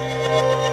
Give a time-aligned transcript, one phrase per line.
[0.00, 0.63] Música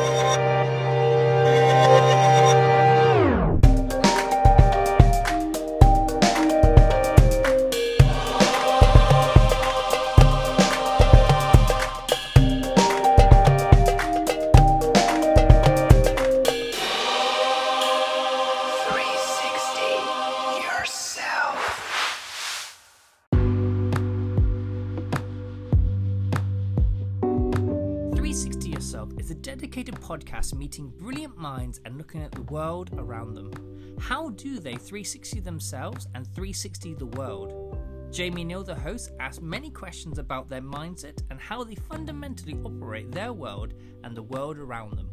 [30.72, 33.52] meeting brilliant minds and looking at the world around them.
[34.00, 37.78] How do they 360 themselves and 360 the world?
[38.10, 43.12] Jamie Neal, the host, asks many questions about their mindset and how they fundamentally operate
[43.12, 43.74] their world
[44.06, 45.10] and the world around them.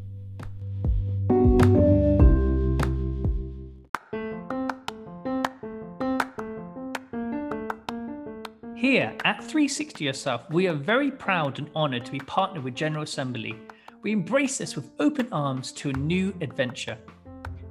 [8.76, 13.02] Here at 360 Yourself, we are very proud and honoured to be partnered with General
[13.02, 13.58] Assembly
[14.02, 16.96] we embrace this with open arms to a new adventure.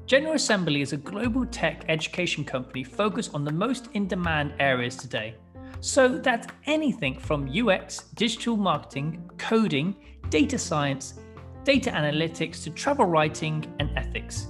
[0.05, 4.95] General Assembly is a global tech education company focused on the most in demand areas
[4.95, 5.35] today.
[5.79, 9.95] So that's anything from UX, digital marketing, coding,
[10.29, 11.19] data science,
[11.63, 14.47] data analytics to travel writing and ethics.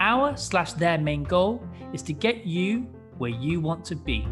[0.00, 4.26] Our slash their main goal is to get you where you want to be.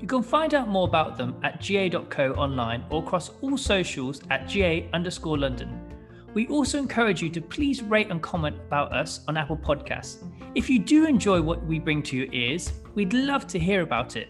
[0.00, 4.48] You can find out more about them at ga.co online or across all socials at
[4.48, 5.87] ga underscore London.
[6.38, 10.22] We also encourage you to please rate and comment about us on Apple Podcasts.
[10.54, 14.14] If you do enjoy what we bring to your ears, we'd love to hear about
[14.14, 14.28] it.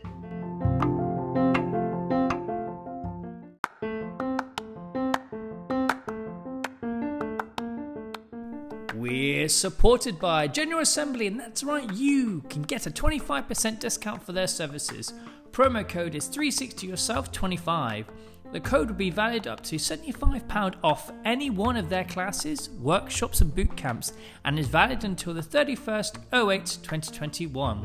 [8.94, 14.32] We're supported by General Assembly, and that's right, you can get a 25% discount for
[14.32, 15.12] their services.
[15.50, 18.06] Promo code is 360yourself25.
[18.50, 23.42] The code will be valid up to £75 off any one of their classes, workshops,
[23.42, 24.14] and boot camps,
[24.46, 27.84] and is valid until the 31st 08 2021.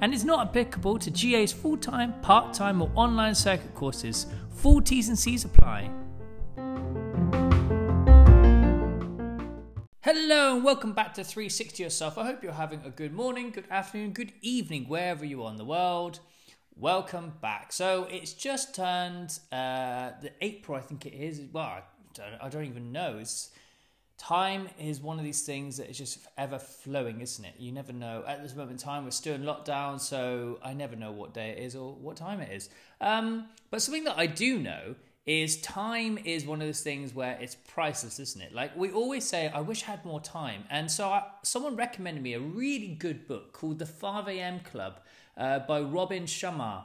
[0.00, 4.26] And is not applicable to GA's full time, part time, or online circuit courses.
[4.56, 5.88] Full T's and C's apply.
[10.00, 12.18] Hello and welcome back to 360 Yourself.
[12.18, 15.56] I hope you're having a good morning, good afternoon, good evening, wherever you are in
[15.56, 16.18] the world.
[16.76, 17.72] Welcome back.
[17.72, 21.42] So it's just turned uh, the April, I think it is.
[21.52, 21.82] Well, I
[22.14, 23.18] don't, I don't even know.
[23.18, 23.50] It's,
[24.16, 27.54] time is one of these things that is just ever flowing, isn't it?
[27.58, 28.24] You never know.
[28.26, 31.50] At this moment in time, we're still in lockdown, so I never know what day
[31.50, 32.70] it is or what time it is.
[33.00, 34.94] Um, but something that I do know
[35.26, 38.54] is time is one of those things where it's priceless, isn't it?
[38.54, 40.64] Like we always say, I wish I had more time.
[40.70, 44.60] And so I, someone recommended me a really good book called The 5 a.m.
[44.60, 45.00] Club
[45.40, 46.84] uh, by Robin Sharma.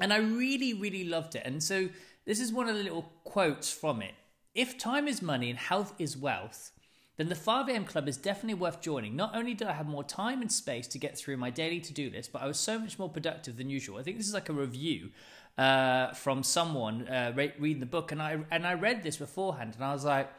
[0.00, 1.42] And I really, really loved it.
[1.44, 1.88] And so
[2.24, 4.14] this is one of the little quotes from it.
[4.54, 6.72] If time is money and health is wealth,
[7.18, 9.16] then the 5am club is definitely worth joining.
[9.16, 11.92] Not only did I have more time and space to get through my daily to
[11.92, 13.98] do list, but I was so much more productive than usual.
[13.98, 15.10] I think this is like a review
[15.56, 19.84] uh, from someone uh, reading the book, and I and I read this beforehand, and
[19.84, 20.30] I was like,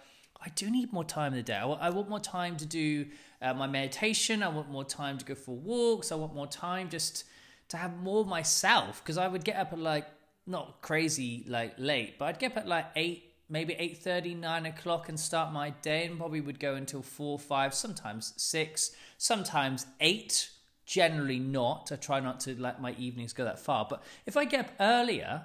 [0.41, 1.55] I do need more time in the day.
[1.55, 3.07] I want, more time to do
[3.41, 4.43] uh, my meditation.
[4.43, 6.11] I want more time to go for walks.
[6.11, 7.23] I want more time just
[7.69, 10.05] to have more myself because I would get up at like
[10.45, 14.65] not crazy like late, but I'd get up at like eight, maybe eight thirty, nine
[14.65, 19.85] o'clock, and start my day, and probably would go until four, five, sometimes six, sometimes
[19.99, 20.49] eight.
[20.85, 21.91] Generally not.
[21.91, 23.85] I try not to let my evenings go that far.
[23.89, 25.43] But if I get up earlier,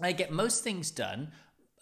[0.00, 1.32] I get most things done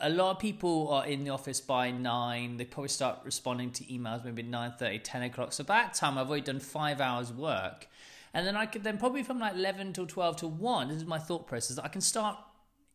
[0.01, 2.57] a lot of people are in the office by nine.
[2.57, 5.53] They probably start responding to emails maybe 9 30, 10 o'clock.
[5.53, 7.89] So by that time, I've already done five hours work.
[8.33, 11.05] And then I could then probably from like 11 till 12 to 1, this is
[11.05, 12.37] my thought process, I can start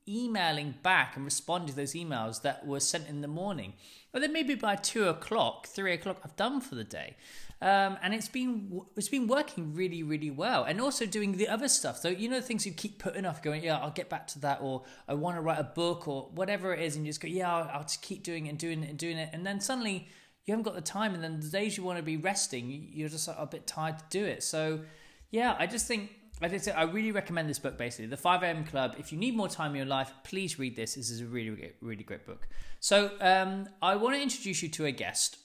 [0.08, 3.74] emailing back and responding to those emails that were sent in the morning.
[4.12, 7.18] But then maybe by two o'clock, three o'clock, I've done for the day.
[7.62, 11.70] Um, and it's been it's been working really really well and also doing the other
[11.70, 14.28] stuff so you know the things you keep putting off going yeah i'll get back
[14.28, 17.10] to that or i want to write a book or whatever it is and you
[17.10, 19.30] just go yeah i'll, I'll just keep doing it and doing it and doing it
[19.32, 20.10] and then suddenly
[20.46, 23.08] you haven't got the time and then the days you want to be resting you're
[23.08, 24.82] just a bit tired to do it so
[25.32, 26.12] yeah i just think
[26.42, 27.78] I did say I really recommend this book.
[27.78, 28.96] Basically, the Five AM Club.
[29.00, 30.96] If you need more time in your life, please read this.
[30.96, 32.48] This is a really, really, really great book.
[32.82, 35.38] So, um, I want to introduce you to a guest.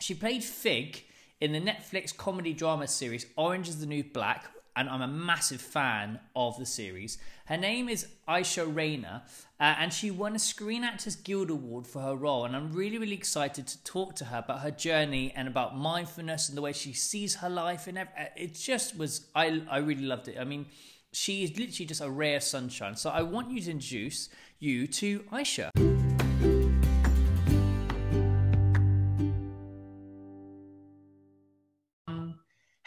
[0.00, 1.04] She played Fig
[1.44, 4.46] in the Netflix comedy drama series Orange is the New Black,
[4.76, 7.18] and I'm a massive fan of the series.
[7.44, 9.20] Her name is Alysia Reiner,
[9.60, 12.46] uh, and she won a Screen Actors Guild Award for her role.
[12.46, 16.48] And I'm really, really excited to talk to her about her journey and about mindfulness
[16.48, 17.86] and the way she sees her life.
[17.88, 17.98] And
[18.36, 20.38] it just was, I, I really loved it.
[20.40, 20.64] I mean,
[21.12, 22.96] she is literally just a ray of sunshine.
[22.96, 24.30] So I want you to introduce
[24.60, 26.03] you to Alysia.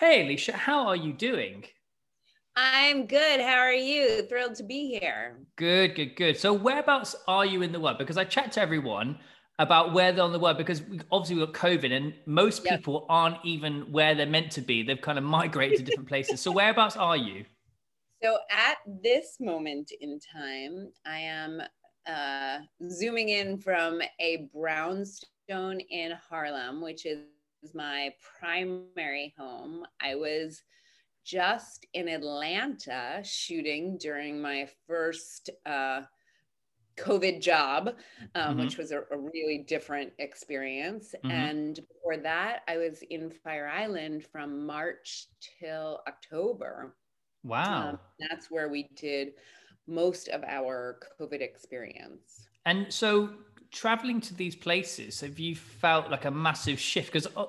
[0.10, 1.66] Hey, Alysia, how are you doing?
[2.56, 3.42] I'm good.
[3.42, 4.22] How are you?
[4.30, 5.40] Thrilled to be here.
[5.58, 6.38] Good, good, good.
[6.38, 7.98] So, whereabouts are you in the world?
[7.98, 9.20] Because I chat to everyone
[9.60, 12.78] about where they're on the world because we, obviously we've got COVID and most yep.
[12.78, 14.82] people aren't even where they're meant to be.
[14.82, 16.40] They've kind of migrated to different places.
[16.40, 17.44] So, whereabouts are you?
[18.24, 21.62] So, at this moment in time, I am
[22.08, 22.60] uh,
[22.90, 27.20] zooming in from a brownstone in Harlem, which is
[27.74, 29.86] my primary home.
[30.02, 30.62] I was
[31.26, 36.02] just in Atlanta shooting during my first uh,
[36.98, 37.90] COVID job,
[38.36, 38.60] um, mm-hmm.
[38.62, 41.14] which was a, a, really different experience.
[41.24, 41.32] Mm-hmm.
[41.32, 45.28] And before that, I was in Fire Island from March
[45.60, 46.96] till October.
[47.44, 47.90] Wow.
[47.90, 48.00] Um,
[48.30, 49.34] that's where we did
[49.88, 52.48] most of our COVID experience.
[52.66, 53.30] And so,
[53.78, 57.14] traveling to these places, have you felt like a massive shift?
[57.14, 57.46] Because uh,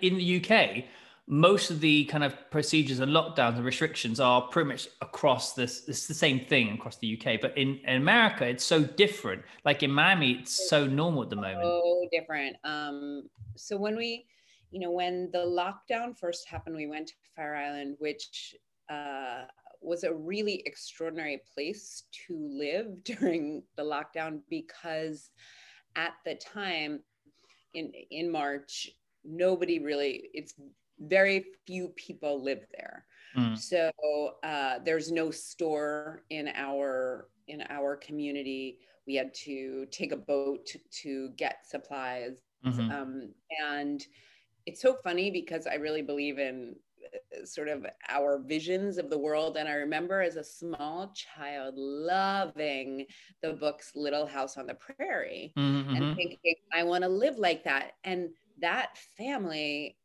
[0.00, 0.84] in the UK,
[1.26, 5.88] most of the kind of procedures and lockdowns and restrictions are pretty much across this
[5.88, 9.42] it's the same thing across the uk but in, in america it's so different.
[9.64, 11.62] Like in miami it's so normal at the moment.
[11.62, 12.56] so different.
[12.64, 14.26] Um so when we
[14.70, 18.54] you know when the lockdown first happened we went to fire island which
[18.90, 19.44] uh
[19.80, 25.30] was a really extraordinary place to live during the lockdown because
[25.96, 27.00] at the time
[27.74, 28.88] in in march
[29.24, 30.54] nobody really it's
[31.00, 33.04] very few people live there.
[33.36, 33.58] Mm.
[33.58, 33.90] So
[34.42, 38.78] uh, there's no store in our in our community.
[39.06, 40.68] We had to take a boat
[41.02, 42.90] to get supplies, mm-hmm.
[42.90, 44.04] um, and
[44.66, 46.76] it's so funny because I really believe in
[47.44, 49.56] sort of our visions of the world.
[49.56, 53.06] And I remember as a small child loving
[53.42, 55.94] the books Little House on the Prairie mm-hmm.
[55.94, 57.92] and thinking, I want to live like that.
[58.04, 58.30] And
[58.60, 59.96] that family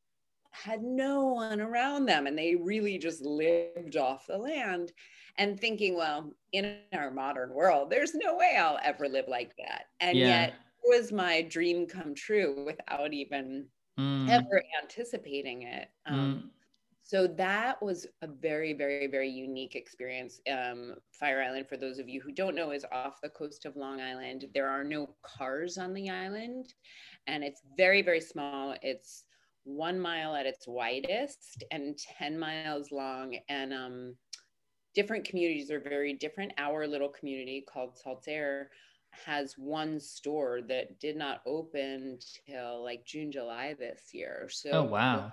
[0.52, 4.92] had no one around them and they really just lived off the land
[5.38, 9.86] and thinking well in our modern world there's no way i'll ever live like that
[10.00, 10.26] and yeah.
[10.26, 13.66] yet it was my dream come true without even
[14.00, 14.30] mm.
[14.30, 16.50] ever anticipating it um, mm.
[17.10, 22.08] So that was a very very very unique experience um, fire island for those of
[22.08, 25.78] you who don't know is off the coast of long island there are no cars
[25.78, 26.74] on the island
[27.28, 29.24] and it's very very small it's
[29.70, 33.38] one mile at its widest and 10 miles long.
[33.50, 34.16] And um,
[34.96, 36.54] different communities are very different.
[36.58, 38.70] Our little community called Saltaire
[39.12, 44.48] has one store that did not open till like June, July this year.
[44.52, 45.32] So, oh, wow.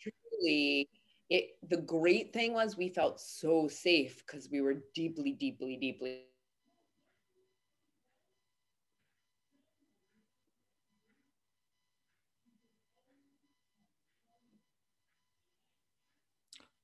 [0.00, 0.88] Truly,
[1.30, 6.24] it the great thing was we felt so safe because we were deeply, deeply, deeply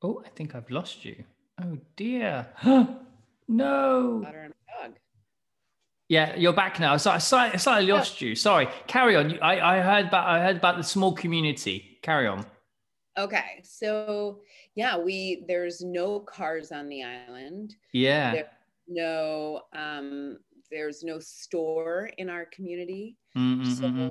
[0.03, 1.25] Oh, I think I've lost you.
[1.63, 2.47] Oh dear.
[3.49, 4.27] no.
[6.09, 6.97] Yeah, you're back now.
[6.97, 8.35] So I slightly, slightly lost you.
[8.35, 8.67] Sorry.
[8.87, 9.39] Carry on.
[9.41, 11.99] I, I heard about I heard about the small community.
[12.03, 12.47] Carry on.
[13.19, 13.61] Okay.
[13.63, 14.41] So
[14.75, 17.75] yeah, we there's no cars on the island.
[17.93, 18.33] Yeah.
[18.33, 18.47] There's
[18.89, 20.39] no um
[20.71, 23.17] there's no store in our community.
[23.37, 23.71] Mm-hmm.
[23.71, 24.09] So mm-hmm.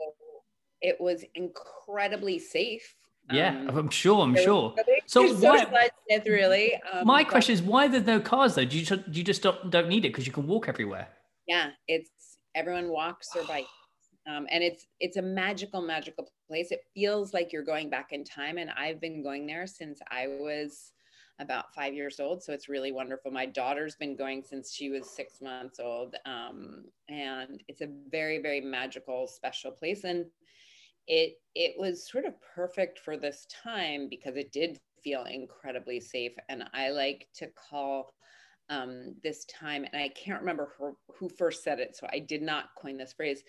[0.82, 2.96] it was incredibly safe
[3.32, 4.24] yeah, um, I'm sure.
[4.24, 4.76] I'm sure.
[5.06, 5.90] So why?
[6.26, 8.66] Really, um, my question is, why there's no cars though?
[8.66, 11.08] Do you do you just don't, don't need it because you can walk everywhere?
[11.48, 12.10] Yeah, it's
[12.56, 13.68] everyone walks or bikes,
[14.28, 16.72] um, and it's it's a magical, magical place.
[16.72, 20.28] It feels like you're going back in time, and I've been going there since I
[20.28, 20.92] was
[21.40, 22.44] about five years old.
[22.44, 23.32] So it's really wonderful.
[23.32, 28.40] My daughter's been going since she was six months old, um, and it's a very,
[28.40, 30.04] very magical, special place.
[30.04, 30.26] And
[31.08, 36.34] it it was sort of perfect for this time because it did feel incredibly safe
[36.50, 38.14] and i like to call
[38.70, 42.42] um, this time and i can't remember who, who first said it so i did
[42.42, 43.44] not coin this phrase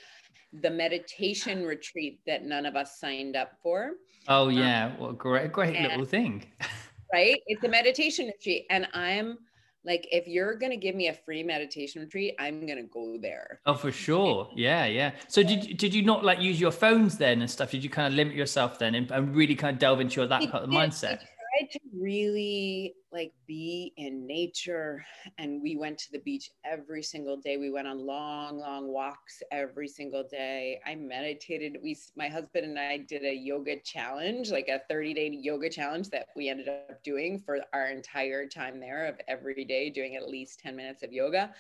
[0.52, 3.92] the meditation retreat that none of us signed up for.
[4.28, 6.46] Oh um, yeah um, well great great and, little thing.
[7.12, 7.40] Right?
[7.48, 9.36] It's a meditation retreat and i'm
[9.84, 13.18] like if you're going to give me a free meditation retreat i'm going to go
[13.20, 13.60] there.
[13.66, 14.48] Oh for sure.
[14.54, 15.10] Yeah yeah.
[15.26, 17.72] So did, did you not like use your phones then and stuff?
[17.72, 20.28] Did you kind of limit yourself then and, and really kind of delve into your
[20.28, 25.04] that kind of mindset I tried to really like be in nature
[25.38, 27.56] and we went to the beach every single day.
[27.56, 30.80] We went on long long walks every single day.
[30.86, 31.78] I meditated.
[31.82, 36.08] We my husband and i did a yoga challenge like a 30 day yoga challenge
[36.10, 40.28] that we ended up doing for our entire time there of every day doing at
[40.28, 41.52] least 10 minutes of yoga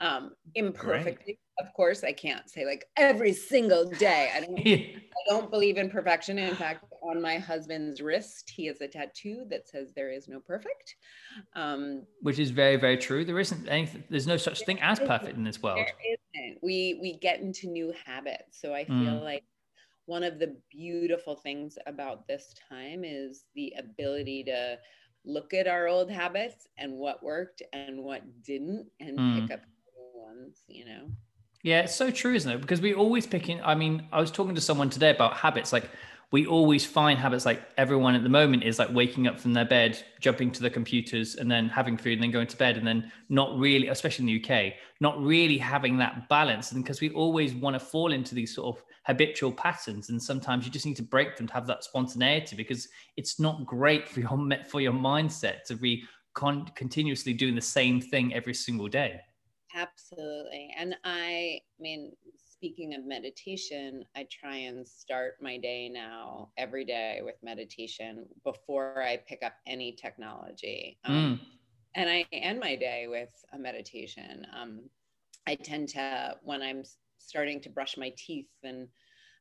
[0.00, 4.30] um imperfectly of course i can't say like every single day.
[4.34, 6.38] I don't i don't believe in perfection.
[6.38, 10.40] In fact on my husband's wrist, he has a tattoo that says "There is no
[10.40, 10.91] perfect,"
[11.54, 13.24] um, which is very, very true.
[13.24, 14.04] There isn't anything.
[14.08, 15.78] There's no such thing as perfect in this world.
[15.78, 16.58] There isn't.
[16.62, 19.22] We we get into new habits, so I feel mm.
[19.22, 19.44] like
[20.06, 24.78] one of the beautiful things about this time is the ability to
[25.24, 29.40] look at our old habits and what worked and what didn't, and mm.
[29.40, 29.60] pick up
[29.94, 30.62] new ones.
[30.68, 31.10] You know.
[31.62, 32.60] Yeah, it's so true, isn't it?
[32.60, 33.60] Because we're always picking.
[33.62, 35.72] I mean, I was talking to someone today about habits.
[35.72, 35.88] Like,
[36.32, 37.46] we always find habits.
[37.46, 40.70] Like everyone at the moment is like waking up from their bed, jumping to the
[40.70, 44.24] computers, and then having food, and then going to bed, and then not really, especially
[44.24, 46.72] in the UK, not really having that balance.
[46.72, 50.64] And because we always want to fall into these sort of habitual patterns, and sometimes
[50.64, 54.20] you just need to break them to have that spontaneity, because it's not great for
[54.20, 56.02] your for your mindset to be
[56.34, 59.20] con- continuously doing the same thing every single day.
[59.74, 60.74] Absolutely.
[60.78, 62.12] And I, I mean,
[62.62, 69.02] speaking of meditation, I try and start my day now every day with meditation before
[69.02, 70.96] I pick up any technology.
[71.04, 71.46] Um, mm.
[71.96, 74.46] And I end my day with a meditation.
[74.56, 74.82] Um,
[75.44, 76.84] I tend to, when I'm
[77.18, 78.86] starting to brush my teeth and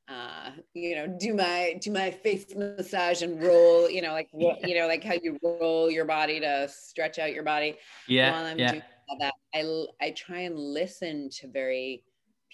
[0.10, 4.80] uh, you know, do my do my face massage and roll, you know, like you
[4.80, 7.78] know, like how you roll your body to stretch out your body.
[8.08, 8.32] Yeah.
[8.32, 8.72] While I'm yeah.
[8.72, 8.84] doing
[9.20, 12.04] that, I I try and listen to very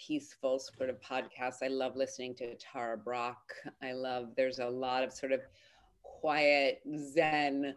[0.06, 1.64] peaceful sort of podcasts.
[1.64, 3.38] I love listening to Tara Brach.
[3.82, 5.42] I love there's a lot of sort of
[6.04, 6.82] quiet
[7.14, 7.76] Zen,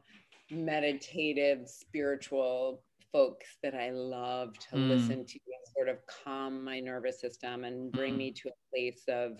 [0.51, 4.89] meditative, spiritual folks that I love to mm.
[4.89, 5.39] listen to
[5.77, 8.19] sort of calm my nervous system and bring mm.
[8.19, 9.39] me to a place of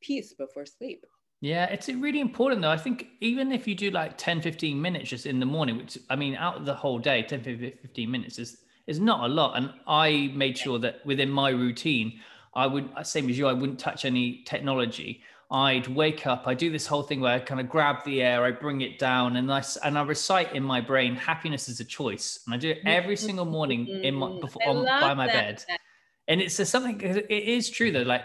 [0.00, 1.04] peace before sleep.
[1.40, 2.70] Yeah, it's really important though.
[2.70, 5.98] I think even if you do like 10, 15 minutes just in the morning, which
[6.08, 9.56] I mean, out of the whole day, 10, 15 minutes is, is not a lot.
[9.56, 12.20] And I made sure that within my routine,
[12.54, 15.22] I would, same as you, I wouldn't touch any technology.
[15.50, 18.44] I'd wake up, I do this whole thing where I kind of grab the air,
[18.44, 21.84] I bring it down, and I, and I recite in my brain, happiness is a
[21.84, 22.40] choice.
[22.46, 25.32] And I do it every single morning in my, mm, before, on, by my that.
[25.32, 25.78] bed.
[26.26, 28.02] And it's something, it is true though.
[28.02, 28.22] Like,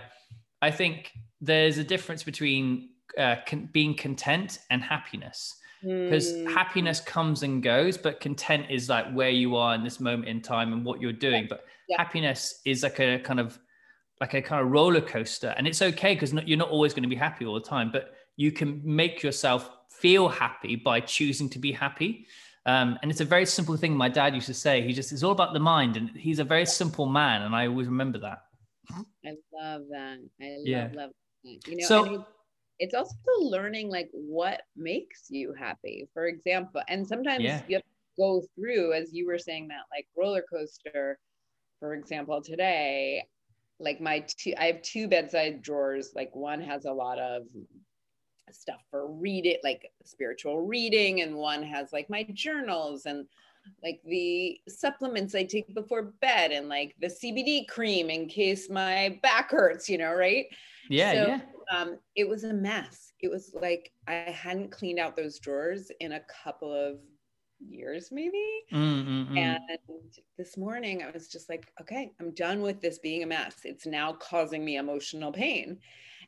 [0.64, 6.52] I think there's a difference between uh, con- being content and happiness because mm.
[6.54, 10.42] happiness comes and goes but content is like where you are in this moment in
[10.42, 11.98] time and what you're doing but yeah.
[11.98, 13.58] happiness is like a kind of
[14.20, 17.10] like a kind of roller coaster and it's okay because you're not always going to
[17.10, 21.60] be happy all the time but you can make yourself feel happy by choosing to
[21.60, 22.28] be happy
[22.68, 25.24] um, and it's a very simple thing my dad used to say he just it's
[25.24, 28.44] all about the mind and he's a very simple man and i always remember that
[29.26, 30.90] i love that i love yeah.
[30.94, 31.10] love
[31.44, 31.60] that.
[31.68, 32.26] you know so,
[32.82, 37.62] it's also learning like what makes you happy for example and sometimes yeah.
[37.68, 41.20] you have to go through as you were saying that like roller coaster
[41.80, 43.24] for example today
[43.80, 47.44] like my two i have two bedside drawers like one has a lot of
[48.52, 53.28] stuff for read it like spiritual reading and one has like my journals and
[53.84, 59.20] like the supplements I take before bed and like the CBD cream in case my
[59.22, 60.48] back hurts, you know, right?
[60.90, 63.14] Yeah, so, yeah um, it was a mess.
[63.22, 66.98] It was like I hadn't cleaned out those drawers in a couple of
[67.60, 68.44] years, maybe.
[68.74, 69.38] Mm-hmm.
[69.38, 69.60] And
[70.38, 73.62] this morning, I was just like, okay, I'm done with this being a mess.
[73.64, 75.80] It's now causing me emotional pain.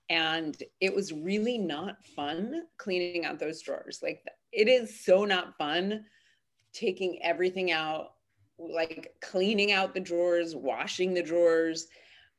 [0.10, 4.00] And it was really not fun cleaning out those drawers.
[4.04, 6.06] Like, it is so not fun
[6.74, 8.14] taking everything out,
[8.58, 11.88] like cleaning out the drawers, washing the drawers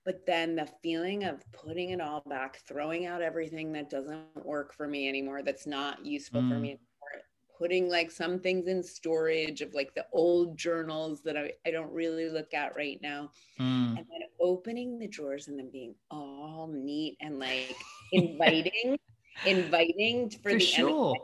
[0.04, 4.74] but then the feeling of putting it all back throwing out everything that doesn't work
[4.74, 6.48] for me anymore that's not useful mm.
[6.48, 7.24] for me anymore,
[7.58, 11.92] putting like some things in storage of like the old journals that I, I don't
[11.92, 13.88] really look at right now mm.
[13.88, 17.74] and then opening the drawers and then being all neat and like
[18.12, 18.98] inviting
[19.46, 21.14] inviting for, for the sure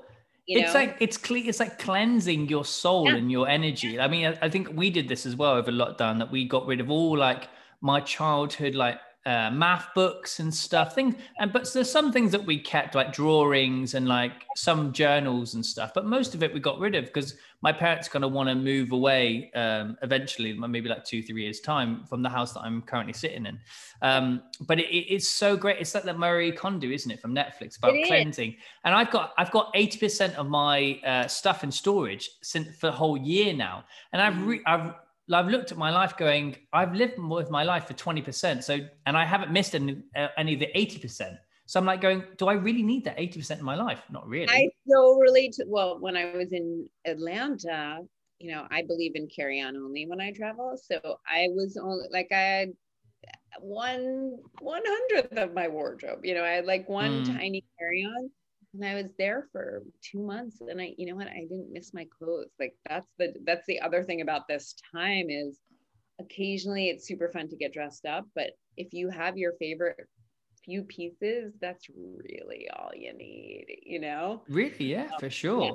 [0.47, 0.67] You know?
[0.67, 3.17] It's like it's cle- it's like cleansing your soul yeah.
[3.17, 4.01] and your energy.
[4.01, 6.19] I mean, I, I, think we did this as well over lockdown.
[6.19, 7.49] That we got rid of all like
[7.81, 12.45] my childhood like uh, math books and stuff things and but there's some things that
[12.45, 16.59] we kept like drawings and like some journals and stuff but most of it we
[16.59, 20.89] got rid of because my parents kind of want to move away um, eventually maybe
[20.89, 23.59] like two three years time from the house that i'm currently sitting in.
[24.01, 25.77] Um, but it, it's so great.
[25.79, 28.57] It's like the marie kondo isn't it from netflix about cleansing.
[28.85, 32.93] And i've got i've got 80% of my uh, stuff in storage since for a
[32.93, 33.85] whole year now.
[34.15, 34.95] And i've re- i've
[35.33, 38.63] I've looked at my life going, I've lived with my life for 20%.
[38.63, 41.37] So, and I haven't missed any, uh, any of the 80%.
[41.67, 44.03] So I'm like going, do I really need that 80% in my life?
[44.11, 44.49] Not really.
[44.49, 48.01] I still relate to, well, when I was in Atlanta,
[48.41, 50.77] you know, I believe in carry on only when I travel.
[50.77, 50.99] So
[51.29, 52.73] I was only like, I had
[53.61, 57.39] one, one hundredth of my wardrobe, you know, I had like one mm.
[57.39, 58.31] tiny carry on
[58.75, 61.93] and I was there for two months and I, you know what, I didn't miss
[61.93, 62.51] my clothes.
[62.59, 65.59] Like that's the that's the other thing about this time is
[66.21, 69.97] occasionally it's super fun to get dressed up, but if you have your favorite
[70.65, 74.43] few pieces, that's really all you need, you know?
[74.49, 75.65] Really, yeah, um, for sure.
[75.65, 75.73] Yeah.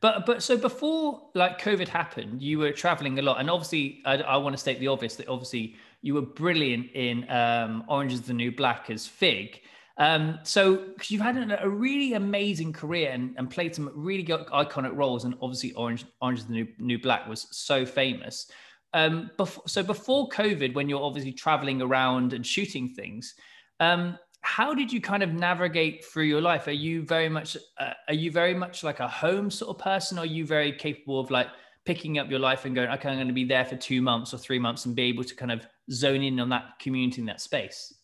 [0.00, 4.18] But but so before like COVID happened, you were traveling a lot, and obviously I,
[4.18, 8.22] I want to state the obvious that obviously you were brilliant in um, Orange is
[8.22, 9.60] the New Black as Fig.
[9.98, 14.24] Um, so because you've had a, a, really amazing career and, and played some really
[14.24, 18.50] iconic roles, and obviously Orange Orange is the New New Black was so famous.
[18.94, 19.30] Um,
[19.66, 23.34] so before COVID, when you're obviously traveling around and shooting things,
[23.80, 26.68] um, how did you kind of navigate through your life?
[26.68, 30.16] Are you very much uh, are you very much like a home sort of person?
[30.16, 31.48] Or are you very capable of like
[31.84, 34.32] picking up your life and going, okay, I'm going to be there for two months
[34.32, 37.26] or three months and be able to kind of zone in on that community in
[37.26, 37.97] that space?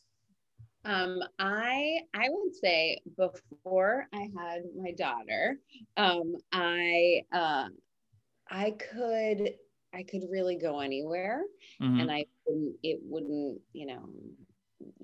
[0.85, 5.59] Um, I I would say before I had my daughter,
[5.97, 7.69] um, I uh,
[8.51, 9.55] I could
[9.95, 11.43] I could really go anywhere,
[11.81, 12.01] mm-hmm.
[12.01, 14.09] and I wouldn't it wouldn't you know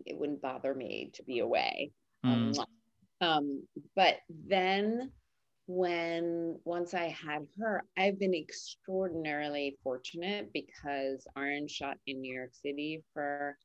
[0.04, 1.92] it wouldn't bother me to be away.
[2.24, 2.58] Mm.
[3.22, 3.62] Um,
[3.96, 5.10] but then
[5.66, 12.54] when once I had her, I've been extraordinarily fortunate because Orange shot in New York
[12.54, 13.56] City for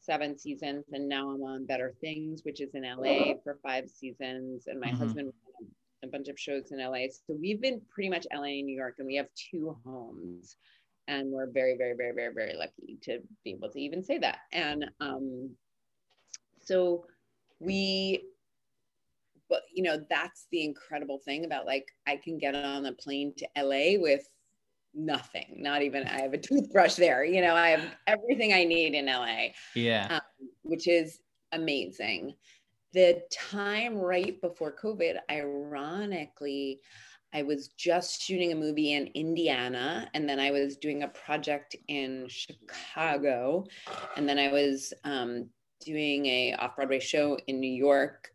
[0.00, 4.64] seven seasons, and now I'm on Better Things, which is in LA for five seasons,
[4.66, 4.96] and my mm-hmm.
[4.96, 5.32] husband
[6.02, 7.08] a bunch of shows in LA.
[7.10, 10.56] So we've been pretty much LA and New York, and we have two homes,
[11.08, 14.38] and we're very, very, very, very, very lucky to be able to even say that.
[14.52, 15.50] And um,
[16.62, 17.04] so
[17.58, 18.24] we
[19.48, 23.34] but you know that's the incredible thing about like i can get on a plane
[23.36, 24.26] to la with
[24.94, 28.94] nothing not even i have a toothbrush there you know i have everything i need
[28.94, 29.26] in la
[29.74, 30.08] yeah.
[30.10, 31.20] um, which is
[31.52, 32.34] amazing.
[32.92, 36.80] The time right before covid ironically
[37.32, 41.76] i was just shooting a movie in indiana and then i was doing a project
[41.86, 43.64] in chicago
[44.16, 45.48] and then i was um,
[45.84, 48.32] doing a off-broadway show in new york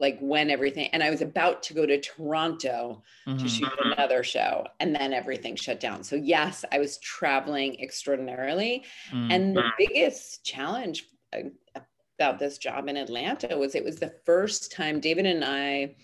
[0.00, 3.38] like when everything and I was about to go to Toronto mm-hmm.
[3.38, 6.02] to shoot another show and then everything shut down.
[6.04, 9.30] So yes, I was traveling extraordinarily mm-hmm.
[9.30, 11.80] and the biggest challenge uh,
[12.18, 15.96] about this job in Atlanta was it was the first time David and I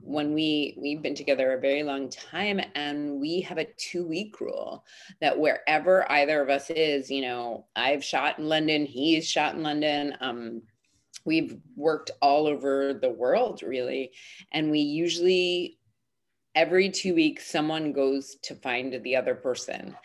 [0.00, 4.40] when we we've been together a very long time and we have a 2 week
[4.40, 4.84] rule
[5.20, 9.62] that wherever either of us is, you know, I've shot in London, he's shot in
[9.62, 10.62] London, um
[11.24, 14.12] we've worked all over the world really.
[14.52, 15.78] And we usually
[16.54, 19.96] every two weeks someone goes to find the other person.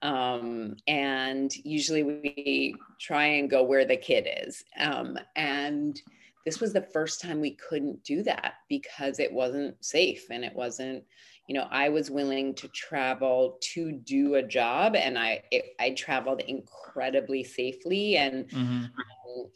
[0.00, 4.64] Um, and usually we try and go where the kid is.
[4.78, 6.00] Um, and
[6.46, 10.54] this was the first time we couldn't do that because it wasn't safe and it
[10.54, 11.04] wasn't
[11.46, 15.90] you know i was willing to travel to do a job and i it, i
[15.90, 18.84] traveled incredibly safely and mm-hmm.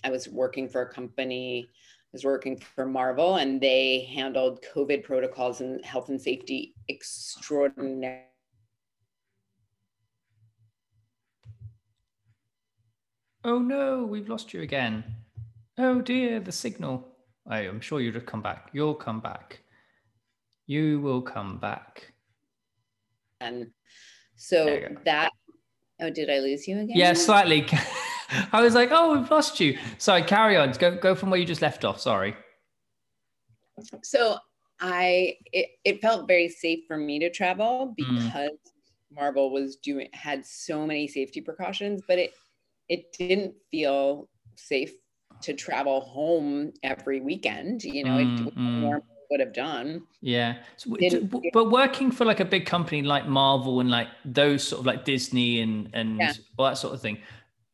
[0.04, 5.02] I was working for a company I was working for marvel and they handled covid
[5.02, 8.24] protocols and health and safety extraordinary
[13.44, 15.04] oh no we've lost you again
[15.78, 17.08] oh dear the signal
[17.48, 19.62] I, i'm sure you'll come back you'll come back
[20.66, 22.12] you will come back.
[23.40, 23.70] And
[24.36, 25.30] so that,
[26.00, 26.96] oh, did I lose you again?
[26.96, 27.66] Yeah, slightly.
[28.52, 29.78] I was like, oh, we've lost you.
[29.98, 30.72] Sorry, carry on.
[30.72, 32.00] Go, go from where you just left off.
[32.00, 32.36] Sorry.
[34.02, 34.36] So
[34.80, 37.96] I, it, it felt very safe for me to travel mm.
[37.96, 39.16] because mm.
[39.16, 42.32] Marvel was doing, had so many safety precautions, but it,
[42.88, 44.92] it didn't feel safe
[45.42, 47.82] to travel home every weekend.
[47.82, 50.02] You know, mm, it, mm would have done.
[50.20, 50.58] Yeah.
[50.76, 50.94] So,
[51.52, 55.04] but working for like a big company like Marvel and like those sort of like
[55.04, 56.34] Disney and and yeah.
[56.56, 57.18] all that sort of thing,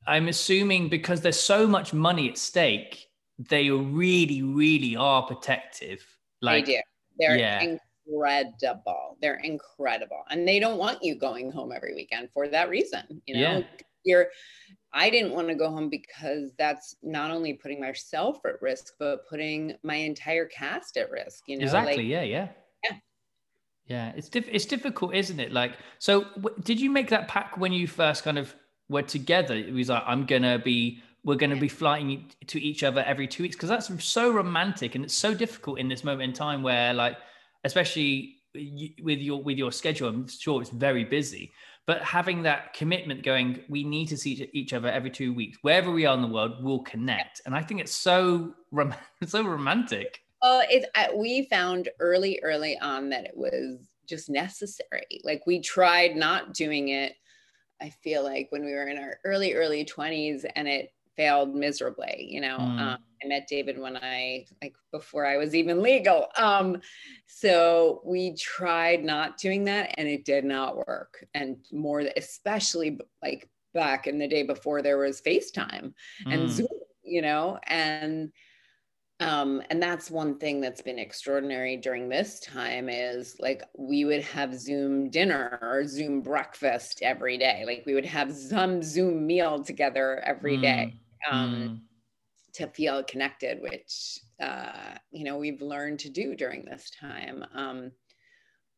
[0.09, 6.05] I'm assuming because there's so much money at stake, they really, really are protective.
[6.41, 6.81] Like, they do.
[7.19, 7.77] They're yeah.
[8.09, 9.19] incredible.
[9.21, 13.23] They're incredible, and they don't want you going home every weekend for that reason.
[13.27, 13.65] You know, yeah.
[14.05, 14.27] you're
[14.93, 19.29] I didn't want to go home because that's not only putting myself at risk, but
[19.29, 21.45] putting my entire cast at risk.
[21.47, 21.97] You know, exactly.
[21.97, 22.49] Like, yeah, yeah,
[22.85, 22.97] yeah,
[23.87, 24.13] yeah.
[24.17, 25.53] It's diff- it's difficult, isn't it?
[25.53, 28.55] Like, so w- did you make that pack when you first kind of
[28.89, 29.55] were together?
[29.55, 33.43] It was like, I'm gonna be, we're gonna be flying to each other every two
[33.43, 36.95] weeks because that's so romantic and it's so difficult in this moment in time where,
[36.95, 37.17] like,
[37.65, 38.37] especially
[39.03, 41.53] with your with your schedule, I'm sure it's very busy
[41.87, 45.91] but having that commitment going we need to see each other every two weeks wherever
[45.91, 48.95] we are in the world we'll connect and i think it's so rom-
[49.27, 55.21] so romantic Well, it, we found early, early on that it was just necessary.
[55.25, 57.15] Like we tried not doing it.
[57.81, 62.29] I feel like when we were in our early, early 20s and it failed miserably.
[62.31, 62.81] You know, mm.
[62.81, 66.29] um, I met David when I, like before I was even legal.
[66.37, 66.81] Um,
[67.27, 71.27] so we tried not doing that and it did not work.
[71.35, 75.93] And more, especially like back in the day before there was FaceTime
[76.27, 76.49] and mm.
[76.49, 76.69] Zoom,
[77.03, 78.33] you know, and
[79.21, 84.23] um, and that's one thing that's been extraordinary during this time is like we would
[84.23, 89.63] have zoom dinner or zoom breakfast every day like we would have some zoom meal
[89.63, 90.95] together every mm, day
[91.31, 91.81] um, mm.
[92.55, 97.91] to feel connected which uh, you know we've learned to do during this time um,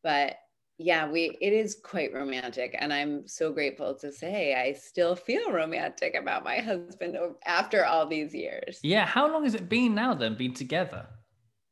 [0.01, 0.37] but
[0.81, 5.51] yeah we it is quite romantic and i'm so grateful to say i still feel
[5.51, 7.15] romantic about my husband
[7.45, 8.79] after all these years.
[8.81, 11.07] Yeah how long has it been now then been together?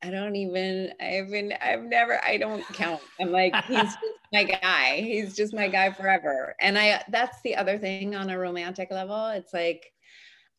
[0.04, 3.02] I don't even i've been i've never i don't count.
[3.20, 3.98] I'm like he's just
[4.32, 5.02] my guy.
[5.02, 6.56] He's just my guy forever.
[6.62, 9.28] And i that's the other thing on a romantic level.
[9.30, 9.92] It's like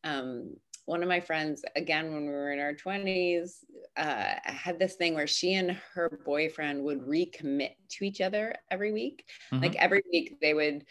[0.03, 3.65] um one of my friends, again, when we were in our 20s,
[3.97, 8.93] uh, had this thing where she and her boyfriend would recommit to each other every
[8.93, 9.25] week.
[9.53, 9.63] Mm-hmm.
[9.63, 10.85] Like every week, they would,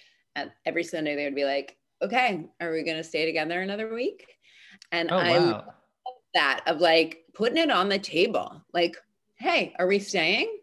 [0.66, 4.26] every Sunday, they would be like, okay, are we going to stay together another week?
[4.92, 5.52] And oh, I wow.
[5.52, 5.66] love
[6.34, 8.64] that of like putting it on the table.
[8.74, 8.96] Like,
[9.36, 10.60] hey, are we staying?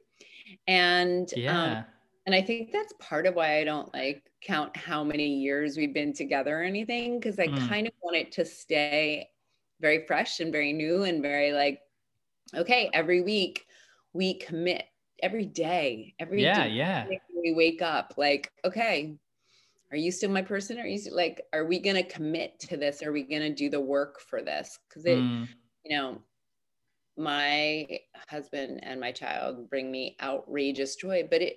[0.66, 1.78] And um, yeah.
[1.78, 1.84] Um,
[2.26, 5.94] and I think that's part of why I don't like count how many years we've
[5.94, 7.68] been together or anything because I mm.
[7.68, 9.28] kind of want it to stay
[9.80, 11.80] very fresh and very new and very like
[12.54, 13.66] okay every week
[14.12, 14.85] we commit
[15.22, 17.06] every day every yeah day yeah
[17.42, 19.16] we wake up like okay
[19.90, 22.76] are you still my person are you still, like are we going to commit to
[22.76, 25.48] this are we going to do the work for this because it mm.
[25.85, 26.18] you know
[27.18, 27.87] my
[28.28, 31.56] husband and my child bring me outrageous joy but it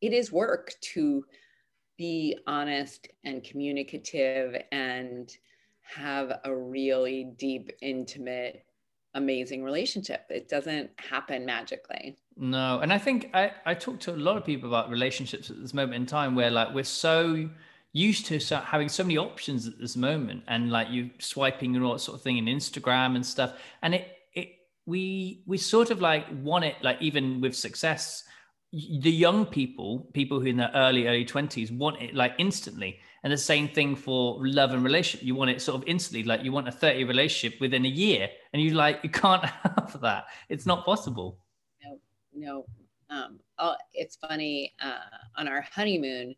[0.00, 1.24] it is work to
[2.02, 5.36] be honest and communicative and
[5.82, 8.66] have a really deep, intimate,
[9.14, 10.26] amazing relationship.
[10.28, 12.16] It doesn't happen magically.
[12.36, 12.80] No.
[12.80, 15.72] And I think I, I talk to a lot of people about relationships at this
[15.72, 17.48] moment in time where like we're so
[17.92, 21.84] used to so having so many options at this moment and like you swiping and
[21.84, 23.52] all that sort of thing in Instagram and stuff.
[23.82, 24.48] And it it
[24.86, 28.24] we we sort of like want it like even with success
[28.72, 32.98] the young people, people who in their early, early 20s want it like instantly.
[33.22, 35.24] And the same thing for love and relationship.
[35.24, 38.28] You want it sort of instantly, like you want a 30 relationship within a year.
[38.52, 40.24] And you like, you can't have that.
[40.48, 41.38] It's not possible.
[41.84, 42.00] No,
[42.34, 42.66] no.
[43.10, 44.72] Um, oh, it's funny.
[44.82, 44.98] Uh,
[45.36, 46.34] on our honeymoon,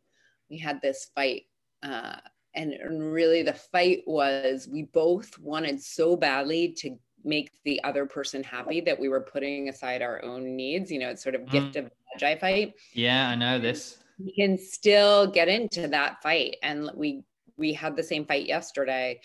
[0.51, 1.44] we had this fight.
[1.83, 2.16] Uh,
[2.57, 2.75] and
[3.12, 8.81] really, the fight was we both wanted so badly to make the other person happy
[8.83, 10.90] that we were putting aside our own needs.
[10.90, 11.51] You know, it's sort of mm.
[11.51, 12.74] gift of fight.
[12.92, 13.98] Yeah, I know this.
[14.18, 17.24] We can still get into that fight, and we
[17.57, 19.20] we had the same fight yesterday,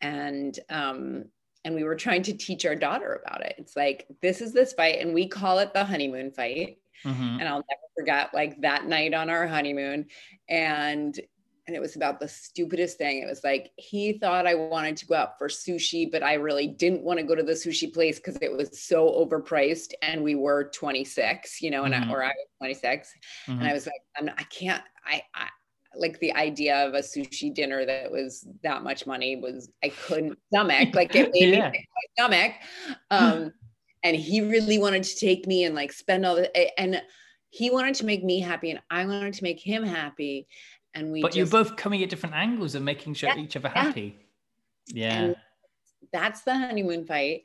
[0.00, 1.24] and um,
[1.64, 3.54] and we were trying to teach our daughter about it.
[3.58, 6.78] It's like this is this fight, and we call it the honeymoon fight.
[7.04, 7.40] Mm-hmm.
[7.40, 10.06] And I'll never forget like that night on our honeymoon,
[10.48, 11.18] and
[11.66, 13.22] and it was about the stupidest thing.
[13.22, 16.66] It was like he thought I wanted to go out for sushi, but I really
[16.66, 20.34] didn't want to go to the sushi place because it was so overpriced, and we
[20.34, 22.10] were 26, you know, and mm-hmm.
[22.10, 23.14] I, or I was 26,
[23.46, 23.60] mm-hmm.
[23.60, 25.48] and I was like, I'm I can't, I, I
[25.94, 30.38] like the idea of a sushi dinner that was that much money was I couldn't
[30.48, 30.88] stomach.
[30.94, 31.70] Like it made yeah.
[31.70, 31.86] me
[32.18, 32.52] my stomach.
[33.10, 33.52] Um,
[34.02, 37.00] and he really wanted to take me and like spend all the and
[37.50, 40.48] he wanted to make me happy and I wanted to make him happy
[40.94, 43.56] and we but just, you're both coming at different angles and making sure yeah, each
[43.56, 44.18] other happy.
[44.88, 45.34] Yeah, yeah.
[46.12, 47.42] that's the honeymoon fight.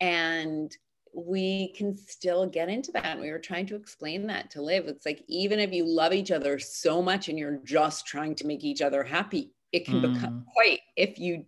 [0.00, 0.74] And
[1.14, 3.06] we can still get into that.
[3.06, 6.12] And we were trying to explain that to live it's like even if you love
[6.12, 10.00] each other so much and you're just trying to make each other happy it can
[10.00, 10.14] mm.
[10.14, 11.44] become quite if you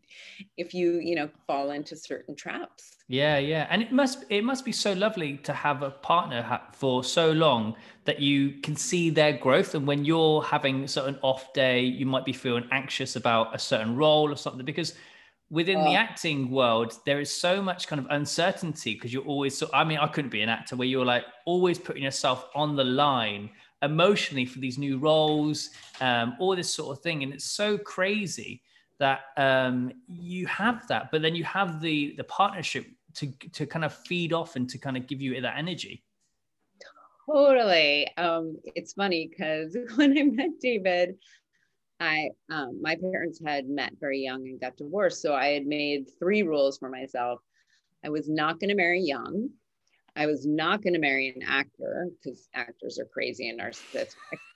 [0.59, 2.97] if you you know fall into certain traps.
[3.09, 3.67] Yeah yeah.
[3.71, 7.75] And it must it must be so lovely to have a partner for so long
[8.05, 9.75] that you can see their growth.
[9.75, 13.55] And when you're having sort of an off day you might be feeling anxious about
[13.55, 14.93] a certain role or something because
[15.51, 19.69] within the acting world there is so much kind of uncertainty because you're always so
[19.73, 22.85] i mean i couldn't be an actor where you're like always putting yourself on the
[22.85, 23.49] line
[23.83, 27.23] emotionally for these new roles, um, all this sort of thing.
[27.23, 28.63] And it's so crazy
[28.99, 33.85] that um, you have that, but then you have the the partnership to to kind
[33.85, 36.03] of feed off and to kind of give you that energy.
[37.31, 38.09] Totally.
[38.17, 41.17] Um, it's funny because when I met David,
[42.01, 46.07] I um, my parents had met very young and got divorced, so I had made
[46.19, 47.41] three rules for myself.
[48.05, 49.51] I was not going to marry young.
[50.15, 54.15] I was not going to marry an actor because actors are crazy and narcissistic.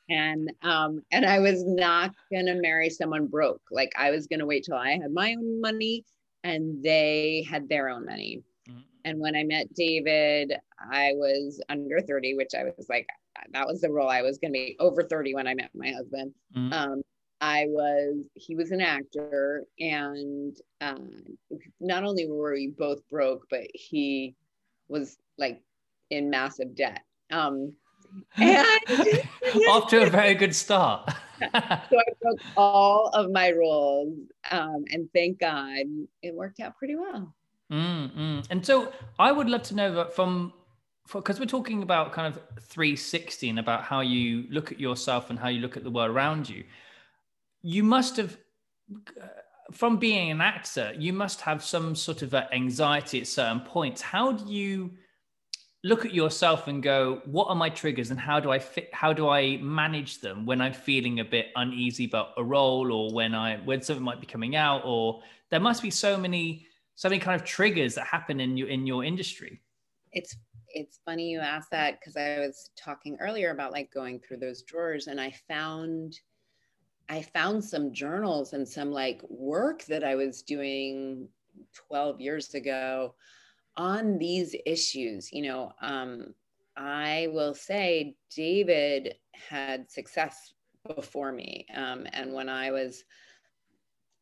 [0.08, 3.62] And um, and I was not going to marry someone broke.
[3.70, 6.04] Like I was going to wait till I had my own money
[6.44, 8.42] and they had their own money.
[8.68, 8.80] Mm-hmm.
[9.04, 13.06] And when I met David, I was under 30, which I was like,
[13.52, 15.92] that was the role I was going to be over 30 when I met my
[15.92, 16.32] husband.
[16.56, 16.72] Mm-hmm.
[16.72, 17.02] Um,
[17.42, 21.10] I was, he was an actor, and um,
[21.80, 24.36] not only were we both broke, but he
[24.86, 25.60] was like
[26.10, 27.02] in massive debt.
[27.32, 27.72] Um,
[28.36, 28.68] and
[29.68, 31.10] off to a very good start.
[31.40, 31.80] so I
[32.20, 34.16] broke all of my rules,
[34.52, 35.86] um, and thank God
[36.22, 37.34] it worked out pretty well.
[37.72, 38.40] Mm-hmm.
[38.50, 40.52] And so I would love to know that from
[41.12, 45.38] because we're talking about kind of 360 and about how you look at yourself and
[45.40, 46.62] how you look at the world around you
[47.62, 48.36] you must have
[49.20, 49.26] uh,
[49.72, 54.02] from being an actor you must have some sort of anxiety at certain points.
[54.02, 54.90] How do you
[55.84, 59.12] look at yourself and go what are my triggers and how do i fit how
[59.12, 63.34] do i manage them when i'm feeling a bit uneasy about a role or when
[63.34, 64.82] i when something might be coming out?
[64.84, 68.68] Or there must be so many so many kind of triggers that happen in your
[68.68, 69.60] in your industry.
[70.12, 70.36] It's
[70.74, 74.62] it's funny you asked that because i was talking earlier about like going through those
[74.62, 76.18] drawers and i found
[77.12, 81.28] I found some journals and some like work that I was doing
[81.88, 83.14] 12 years ago
[83.76, 85.30] on these issues.
[85.30, 86.32] You know, um,
[86.74, 90.54] I will say David had success
[90.96, 91.66] before me.
[91.76, 93.04] Um, and when I was,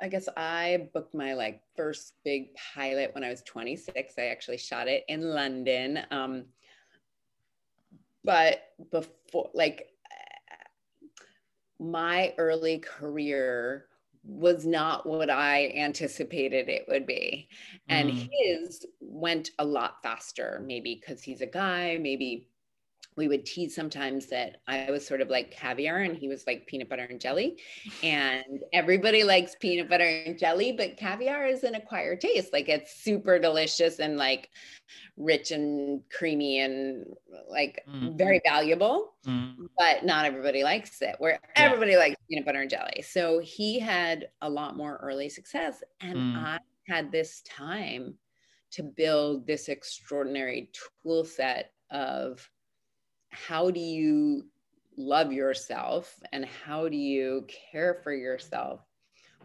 [0.03, 4.15] I guess I booked my like first big pilot when I was 26.
[4.19, 6.01] I actually shot it in London.
[6.11, 6.47] Um,
[8.25, 9.91] but before, like,
[11.81, 13.87] my early career
[14.23, 17.49] was not what I anticipated it would be.
[17.89, 18.29] And mm.
[18.31, 22.50] his went a lot faster, maybe because he's a guy, maybe
[23.17, 26.67] we would tease sometimes that I was sort of like caviar and he was like
[26.67, 27.59] peanut butter and jelly.
[28.03, 32.53] And everybody likes peanut butter and jelly, but caviar is an acquired taste.
[32.53, 34.49] Like it's super delicious and like
[35.17, 37.05] rich and creamy and
[37.51, 38.17] like mm.
[38.17, 39.55] very valuable, mm.
[39.77, 41.63] but not everybody likes it, where yeah.
[41.63, 43.03] everybody likes peanut butter and jelly.
[43.03, 45.83] So he had a lot more early success.
[46.01, 46.37] And mm.
[46.37, 48.15] I had this time
[48.73, 50.71] to build this extraordinary
[51.03, 52.49] tool set of
[53.31, 54.45] how do you
[54.97, 58.81] love yourself and how do you care for yourself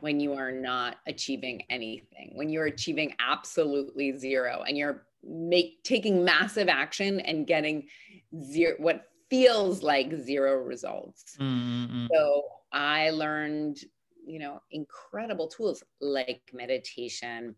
[0.02, 6.24] when you are not achieving anything when you're achieving absolutely zero and you're make taking
[6.24, 7.88] massive action and getting
[8.44, 12.08] zero what feels like zero results mm-hmm.
[12.14, 13.78] so i learned
[14.26, 17.56] you know incredible tools like meditation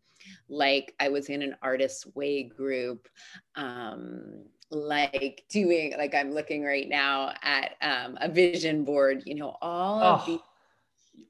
[0.50, 3.08] like i was in an artist's way group
[3.56, 9.56] um, like doing like i'm looking right now at um, a vision board you know
[9.62, 10.40] all oh, of these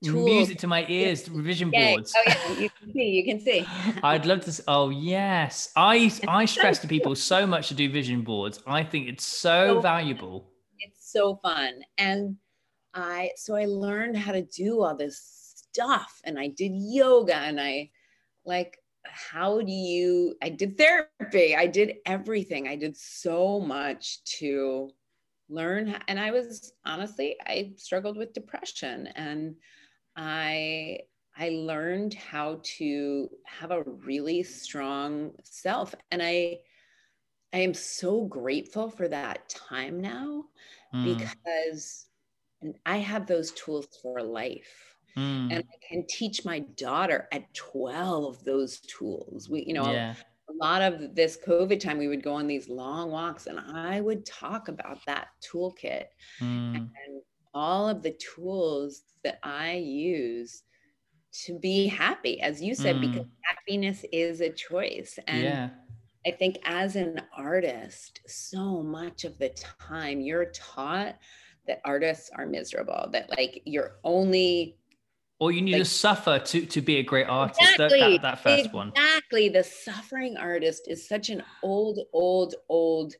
[0.03, 0.25] tools.
[0.25, 1.93] music to my ears vision yeah.
[1.93, 2.13] boards.
[2.15, 3.65] Oh yeah you can see you can see.
[4.03, 5.71] I'd love to oh yes.
[5.75, 8.61] I i stress to people so much to do vision boards.
[8.67, 10.39] I think it's so, so valuable.
[10.39, 10.49] Fun.
[10.79, 11.83] it's so fun.
[11.97, 12.37] And
[12.93, 17.59] i so i learned how to do all this stuff and i did yoga and
[17.61, 17.89] i
[18.45, 18.79] like
[19.11, 24.89] how do you i did therapy i did everything i did so much to
[25.49, 29.55] learn and i was honestly i struggled with depression and
[30.15, 30.97] i
[31.37, 36.57] i learned how to have a really strong self and i
[37.53, 40.43] i am so grateful for that time now
[40.93, 41.17] mm.
[41.17, 42.07] because
[42.85, 45.51] i have those tools for life Mm.
[45.51, 49.49] And I can teach my daughter at 12 of those tools.
[49.49, 50.13] We, you know, yeah.
[50.49, 53.99] a lot of this COVID time, we would go on these long walks and I
[53.99, 56.05] would talk about that toolkit
[56.39, 56.75] mm.
[56.75, 57.21] and
[57.53, 60.63] all of the tools that I use
[61.45, 63.01] to be happy, as you said, mm.
[63.01, 65.17] because happiness is a choice.
[65.27, 65.69] And yeah.
[66.25, 69.49] I think as an artist, so much of the
[69.81, 71.17] time you're taught
[71.65, 74.77] that artists are miserable, that like you're only
[75.39, 77.61] or you need like, to suffer to to be a great artist.
[77.61, 78.77] Exactly, that, that, that first exactly.
[78.77, 78.89] one.
[78.89, 79.49] Exactly.
[79.49, 83.13] The suffering artist is such an old, old, old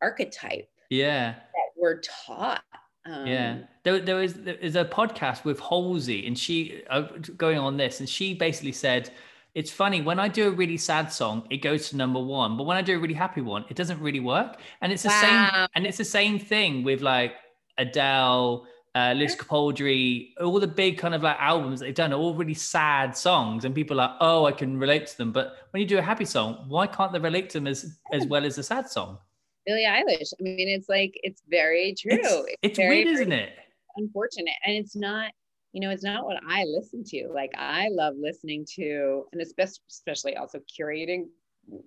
[0.00, 0.68] archetype.
[0.90, 1.32] Yeah.
[1.32, 2.62] That we're taught.
[3.04, 7.02] Um, yeah, there, there was there is a podcast with Halsey, and she uh,
[7.36, 9.10] going on this, and she basically said,
[9.56, 12.62] "It's funny when I do a really sad song, it goes to number one, but
[12.62, 15.50] when I do a really happy one, it doesn't really work." And it's the wow.
[15.50, 17.32] same, and it's the same thing with like
[17.76, 22.34] Adele, uh, Lewis Capaldi, all the big kind of like albums they've done are all
[22.34, 25.32] really sad songs, and people are like, oh, I can relate to them.
[25.32, 28.26] But when you do a happy song, why can't they relate to them as as
[28.26, 29.18] well as a sad song?
[29.64, 30.32] Billie Eilish.
[30.38, 32.12] I mean, it's like it's very true.
[32.12, 33.52] It's, It's, it's very, weird, isn't it?
[33.96, 35.32] unfortunate, and it's not.
[35.72, 37.28] You know, it's not what I listen to.
[37.32, 41.28] Like I love listening to, and especially, especially also curating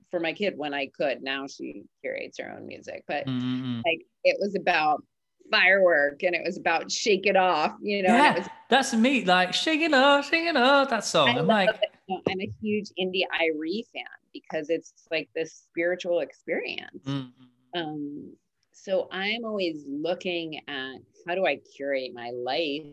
[0.10, 1.22] for my kid when I could.
[1.22, 3.84] Now she curates her own music, but Mm-mm.
[3.86, 5.04] like it was about
[5.52, 7.74] firework and it was about shake it off.
[7.82, 9.24] You know, yeah, was that's me.
[9.26, 10.90] Like shake it off, shake it off.
[10.90, 11.30] That song.
[11.30, 12.22] I I'm like, it.
[12.28, 14.04] I'm a huge India Arie fan
[14.34, 17.04] because it's like this spiritual experience.
[17.06, 17.32] mm,
[17.76, 18.34] Um,
[18.72, 20.96] so I'm always looking at
[21.28, 22.86] how do I curate my life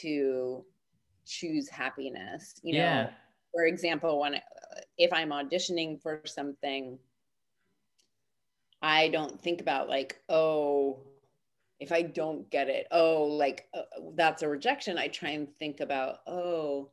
[0.00, 0.64] to
[1.26, 2.54] choose happiness.
[2.62, 3.10] You know, yeah,
[3.52, 4.40] for example, when
[4.96, 6.98] if I'm auditioning for something,
[8.80, 11.00] I don't think about like, oh,
[11.80, 13.82] if I don't get it, oh, like uh,
[14.14, 14.98] that's a rejection.
[14.98, 16.92] I try and think about, oh,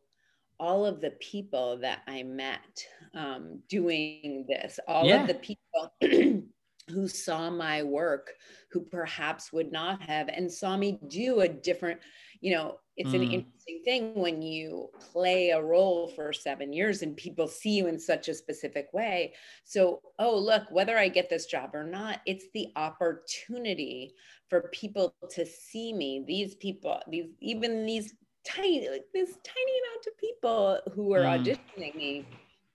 [0.60, 5.22] all of the people that I met um, doing this, all Yeah.
[5.22, 5.94] of the people
[6.90, 8.34] who saw my work,
[8.72, 12.00] who perhaps would not have, and saw me do a different,
[12.42, 13.32] you know, it's an Mm.
[13.34, 18.00] interesting thing when you play a role for seven years and people see you in
[18.00, 19.34] such a specific way.
[19.66, 24.14] So, oh, look, whether I get this job or not, it's the opportunity
[24.50, 26.24] for people to see me.
[26.28, 28.14] These people, these even these
[28.46, 31.44] tiny, like this tiny amount of people who are Mm.
[31.44, 32.26] auditioning me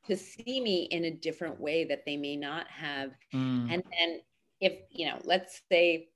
[0.06, 3.10] to see me in a different way that they may not have.
[3.32, 3.72] Mm.
[3.72, 4.20] And then
[4.60, 6.08] if, you know, let's say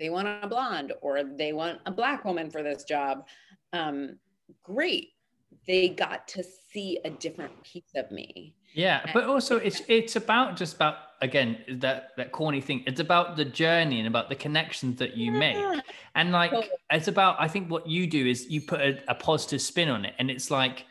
[0.00, 3.26] they want a blonde or they want a black woman for this job,
[3.72, 4.18] um,
[4.62, 5.10] great.
[5.66, 8.54] They got to see a different piece of me.
[8.74, 12.84] Yeah, but also it's it's about just about again that that corny thing.
[12.86, 15.56] It's about the journey and about the connections that you make,
[16.14, 16.52] and like
[16.90, 17.36] it's about.
[17.38, 20.30] I think what you do is you put a, a positive spin on it, and
[20.30, 20.86] it's like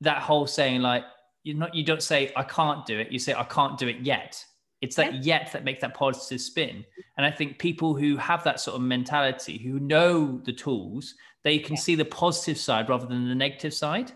[0.00, 1.04] that whole saying like
[1.44, 3.10] you're not you don't say I can't do it.
[3.12, 4.44] You say I can't do it yet.
[4.80, 6.84] It's that yet that makes that positive spin.
[7.16, 11.58] And I think people who have that sort of mentality, who know the tools, they
[11.58, 11.80] can Yeah.
[11.80, 14.12] see the positive side rather than the negative side.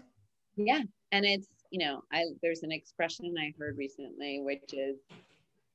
[0.57, 0.83] Yeah.
[1.12, 4.99] And it's, you know, I there's an expression I heard recently, which is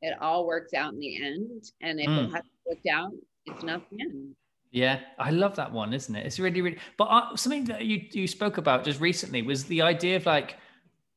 [0.03, 1.71] it all works out in the end.
[1.81, 2.25] And if Mm.
[2.27, 3.11] it hasn't worked out,
[3.45, 4.35] it's not the end.
[4.71, 6.25] Yeah, I love that one, isn't it?
[6.25, 6.79] It's really, really.
[6.97, 10.57] But uh, something that you you spoke about just recently was the idea of like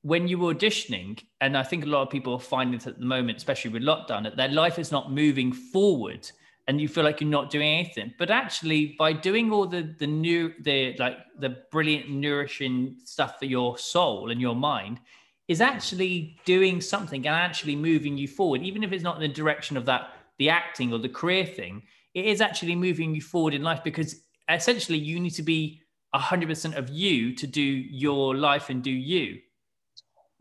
[0.03, 3.05] when you were auditioning, and I think a lot of people find it at the
[3.05, 6.31] moment, especially with lockdown, that their life is not moving forward,
[6.69, 8.13] and you feel like you're not doing anything.
[8.19, 13.47] But actually, by doing all the the new the like the brilliant nourishing stuff for
[13.47, 15.01] your soul and your mind,
[15.49, 19.29] is actually doing something and actually moving you forward, even if it's not in the
[19.29, 21.83] direction of that the acting or the career thing
[22.17, 25.83] it is actually moving you forward in life because essentially you need to be
[26.15, 29.39] 100% of you to do your life and do you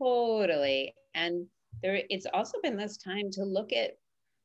[0.02, 0.94] Totally.
[1.14, 1.46] And
[1.82, 3.98] there it's also been this time to look at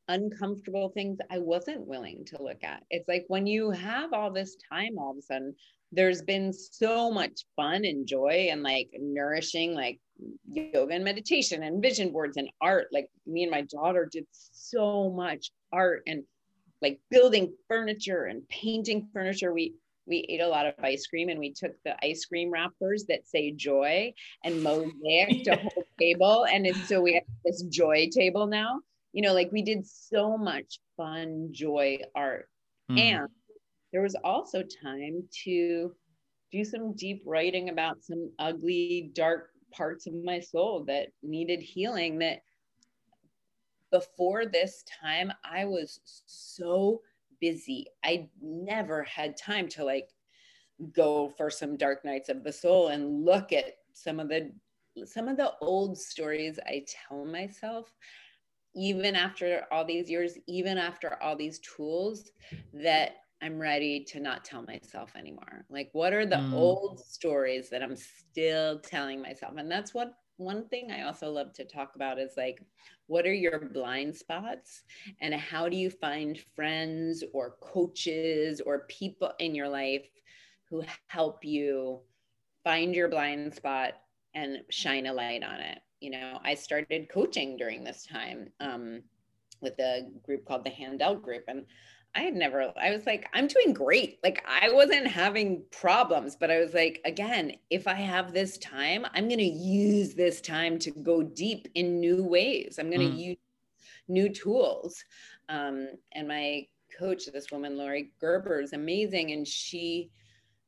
[0.08, 2.84] uncomfortable things I wasn't willing to look at.
[2.90, 5.56] It's like when you have all this time all of a sudden,
[5.92, 10.00] there's been so much fun and joy and like nourishing like
[10.50, 12.88] yoga and meditation and vision boards and art.
[12.92, 16.24] Like me and my daughter did so much art and
[16.82, 19.54] like building furniture and painting furniture.
[19.54, 19.76] We
[20.08, 23.28] we ate a lot of ice cream and we took the ice cream wrappers that
[23.28, 26.46] say joy and mosaic to whole table.
[26.52, 28.80] And it's, so we have this joy table now.
[29.14, 32.50] You know, like we did so much fun joy art.
[32.90, 32.98] Hmm.
[32.98, 33.28] And
[33.92, 35.92] there was also time to
[36.52, 42.20] do some deep writing about some ugly, dark parts of my soul that needed healing.
[42.20, 42.42] That
[43.92, 47.02] before this time, I was so
[47.40, 47.88] busy.
[48.04, 50.10] I never had time to like
[50.94, 54.52] go for some dark nights of the soul and look at some of the
[55.06, 57.94] some of the old stories I tell myself
[58.76, 62.32] even after all these years even after all these tools
[62.74, 65.66] that I'm ready to not tell myself anymore.
[65.70, 66.52] Like what are the Mm.
[66.52, 69.56] old stories that I'm still telling myself?
[69.58, 72.62] And that's what one thing I also love to talk about is like
[73.08, 74.84] what are your blind spots
[75.22, 80.08] and how do you find friends or coaches or people in your life
[80.70, 82.02] who help you
[82.64, 83.94] find your blind spot
[84.34, 89.02] and shine a light on it you know i started coaching during this time um,
[89.62, 91.66] with a group called the handel group and
[92.16, 96.52] i had never i was like i'm doing great like i wasn't having problems but
[96.52, 100.78] i was like again if i have this time i'm going to use this time
[100.78, 103.18] to go deep in new ways i'm going to Mm.
[103.18, 103.38] use
[104.08, 105.04] new tools
[105.50, 106.66] um, and my
[107.00, 110.12] coach this woman lori gerber is amazing and she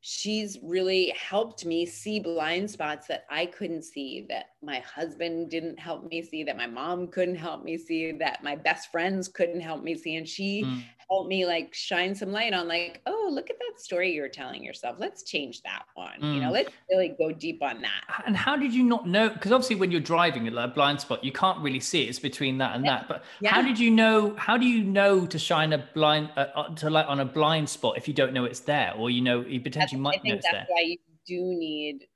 [0.05, 5.79] she's really helped me see blind spots that I couldn't see, that my husband didn't
[5.79, 9.61] help me see, that my mom couldn't help me see, that my best friends couldn't
[9.61, 10.17] help me see.
[10.17, 10.83] And she mm.
[11.09, 14.63] Helped me like shine some light on, like, oh, look at that story you're telling
[14.63, 14.97] yourself.
[14.99, 16.19] Let's change that one.
[16.21, 16.35] Mm.
[16.35, 16.53] You know, mm.
[16.53, 18.23] let's really go deep on that.
[18.25, 19.29] And how did you not know?
[19.29, 22.09] Because obviously, when you're driving a blind spot, you can't really see it.
[22.09, 22.99] It's between that and yeah.
[22.99, 23.07] that.
[23.07, 23.51] But yeah.
[23.51, 24.35] how did you know?
[24.37, 27.69] How do you know to shine a blind uh, uh to light on a blind
[27.69, 30.21] spot if you don't know it's there, or you know you potentially you might I
[30.21, 30.97] think that's why you
[31.27, 32.07] do need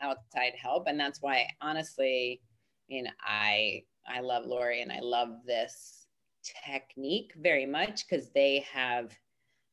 [0.00, 2.40] outside help, and that's why honestly,
[2.88, 6.05] I mean, I I love Lori and I love this
[6.64, 9.12] technique very much because they have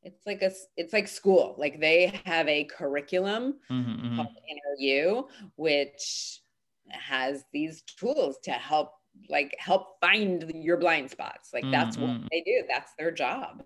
[0.04, 4.16] it's like a it's like school like they have a curriculum mm-hmm, mm-hmm.
[4.16, 6.42] called Inner U which
[6.90, 8.92] has these tools to help
[9.30, 12.22] like help find your blind spots like that's mm-hmm.
[12.22, 13.64] what they do that's their job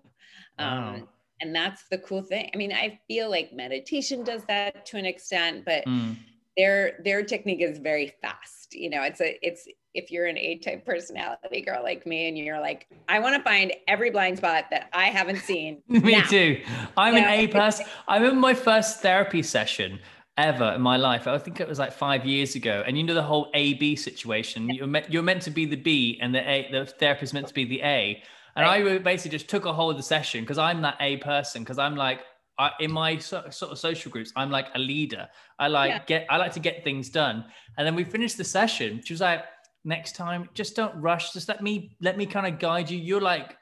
[0.58, 0.94] wow.
[0.94, 1.08] um,
[1.40, 5.06] and that's the cool thing i mean i feel like meditation does that to an
[5.06, 6.14] extent but mm.
[6.56, 9.66] their their technique is very fast you know it's a it's
[9.98, 13.72] if you're an a-type personality girl like me and you're like i want to find
[13.86, 16.22] every blind spot that i haven't seen me now.
[16.22, 16.60] too
[16.96, 17.44] i'm you an know?
[17.44, 19.98] a person i remember my first therapy session
[20.38, 21.26] ever in my life.
[21.26, 22.84] I think it was like five years ago.
[22.86, 24.70] And you know the whole A B situation.
[24.70, 27.54] You're meant you're meant to be the B, and the A the therapist meant to
[27.54, 28.22] be the A.
[28.56, 28.86] And right.
[28.86, 31.62] I basically just took a hold of the session because I'm that A person.
[31.62, 32.20] Because I'm like,
[32.58, 35.28] I, in my so, sort of social groups, I'm like a leader.
[35.58, 36.04] I like yeah.
[36.06, 37.44] get, I like to get things done.
[37.76, 39.00] And then we finished the session.
[39.04, 39.44] She was like,
[39.84, 41.32] next time, just don't rush.
[41.32, 42.98] Just let me, let me kind of guide you.
[42.98, 43.56] You're like,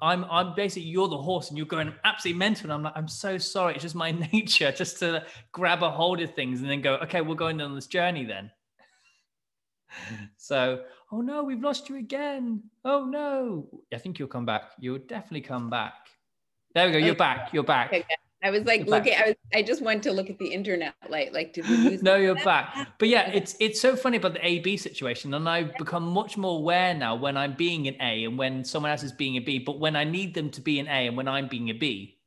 [0.00, 2.64] I'm, I'm basically, you're the horse and you're going absolutely mental.
[2.66, 3.74] And I'm like, I'm so sorry.
[3.74, 7.20] It's just my nature just to grab a hold of things and then go, okay,
[7.20, 8.50] we're going on this journey then.
[10.36, 12.62] so oh no, we've lost you again.
[12.84, 13.68] Oh no.
[13.92, 14.72] I think you'll come back.
[14.78, 15.94] You'll definitely come back.
[16.74, 16.98] There we go.
[16.98, 17.52] You're back.
[17.52, 17.88] You're back.
[17.88, 18.04] Okay.
[18.42, 19.14] I was like looking.
[19.14, 19.34] I was.
[19.54, 20.94] I just went to look at the internet.
[21.08, 22.02] Like, like did we lose?
[22.02, 22.88] no, you're back.
[22.98, 26.36] But yeah, it's it's so funny about the A B situation, and I've become much
[26.36, 29.40] more aware now when I'm being an A and when someone else is being a
[29.40, 29.58] B.
[29.60, 32.18] But when I need them to be an A and when I'm being a B.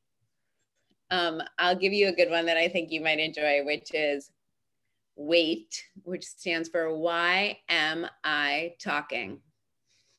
[1.12, 4.32] Um, I'll give you a good one that I think you might enjoy, which is
[5.16, 9.40] WAIT, which stands for Why Am I Talking?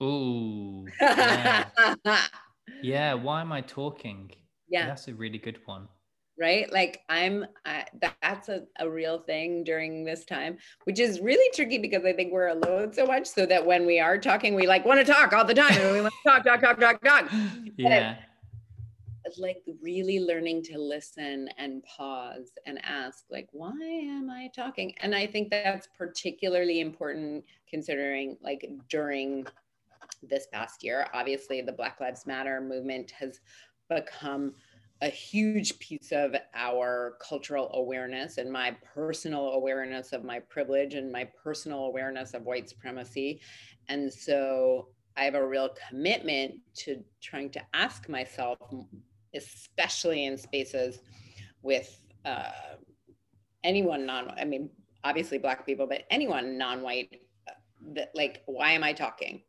[0.03, 0.86] Ooh.
[1.01, 1.64] Yeah.
[2.82, 3.14] yeah.
[3.14, 4.30] Why am I talking?
[4.69, 4.87] Yeah.
[4.87, 5.89] That's a really good one.
[6.39, 6.71] Right?
[6.71, 7.87] Like I'm, I,
[8.21, 12.31] that's a, a real thing during this time, which is really tricky because I think
[12.31, 15.33] we're alone so much so that when we are talking, we like want to talk
[15.33, 17.33] all the time and we want to talk, talk, talk, talk, talk.
[17.79, 18.17] Yeah
[19.39, 25.14] like really learning to listen and pause and ask like why am i talking and
[25.14, 29.47] i think that's particularly important considering like during
[30.23, 33.41] this past year obviously the black lives matter movement has
[33.89, 34.55] become
[35.03, 41.12] a huge piece of our cultural awareness and my personal awareness of my privilege and
[41.12, 43.41] my personal awareness of white supremacy.
[43.89, 48.59] And so I have a real commitment to trying to ask myself
[49.34, 51.01] especially in spaces
[51.62, 52.51] with uh,
[53.64, 54.70] anyone non i mean
[55.05, 57.53] obviously black people but anyone non-white uh,
[57.95, 59.43] that like why am i talking?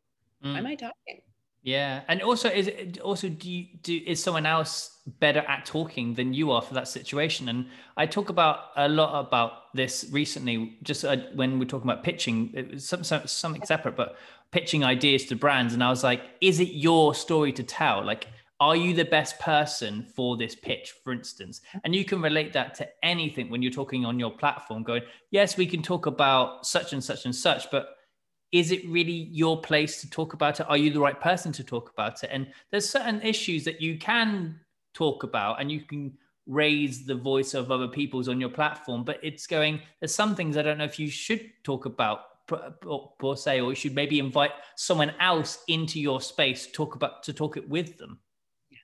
[0.44, 0.52] Mm.
[0.52, 1.20] why am i talking
[1.62, 6.14] yeah and also is it also do you do is someone else better at talking
[6.14, 7.48] than you are for that situation?
[7.48, 12.04] And i talk about a lot about this recently just uh, when we're talking about
[12.04, 14.16] pitching it was some, some, something separate but
[14.50, 18.04] pitching ideas to brands and i was like is it your story to tell?
[18.04, 18.28] Like
[18.60, 21.60] are you the best person for this pitch for instance?
[21.84, 25.56] And you can relate that to anything when you're talking on your platform going yes
[25.56, 27.97] we can talk about such and such and such but
[28.52, 30.66] is it really your place to talk about it?
[30.68, 32.30] Are you the right person to talk about it?
[32.32, 34.58] And there's certain issues that you can
[34.94, 39.20] talk about and you can raise the voice of other people's on your platform but
[39.22, 43.60] it's going there's some things i don't know if you should talk about per se
[43.60, 47.56] or you should maybe invite someone else into your space to talk about to talk
[47.58, 48.18] it with them.
[48.70, 48.78] Yeah,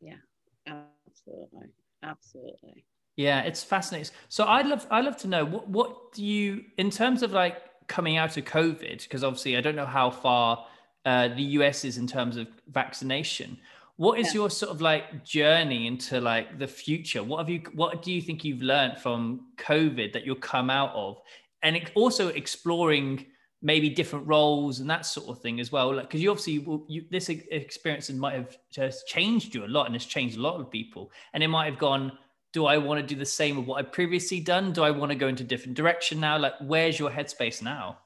[0.00, 0.74] yeah,
[1.06, 2.84] absolutely absolutely.
[3.16, 4.12] Yeah it's fascinating.
[4.28, 7.56] So i'd love i'd love to know what what do you in terms of like
[7.88, 10.66] coming out of covid because obviously i don't know how far
[11.08, 13.56] uh, the us is in terms of vaccination.
[13.96, 14.40] What is yeah.
[14.40, 17.22] your sort of like journey into like the future?
[17.22, 20.92] What have you what do you think you've learned from covid that you'll come out
[20.94, 21.20] of?
[21.62, 23.24] And it, also exploring
[23.62, 27.04] maybe different roles and that sort of thing as well like because you obviously you,
[27.10, 30.70] this experience might have just changed you a lot and has changed a lot of
[30.70, 31.10] people.
[31.32, 32.12] And it might have gone
[32.52, 34.72] do I want to do the same of what I've previously done?
[34.72, 36.38] Do I want to go into a different direction now?
[36.38, 37.98] Like, where's your headspace now?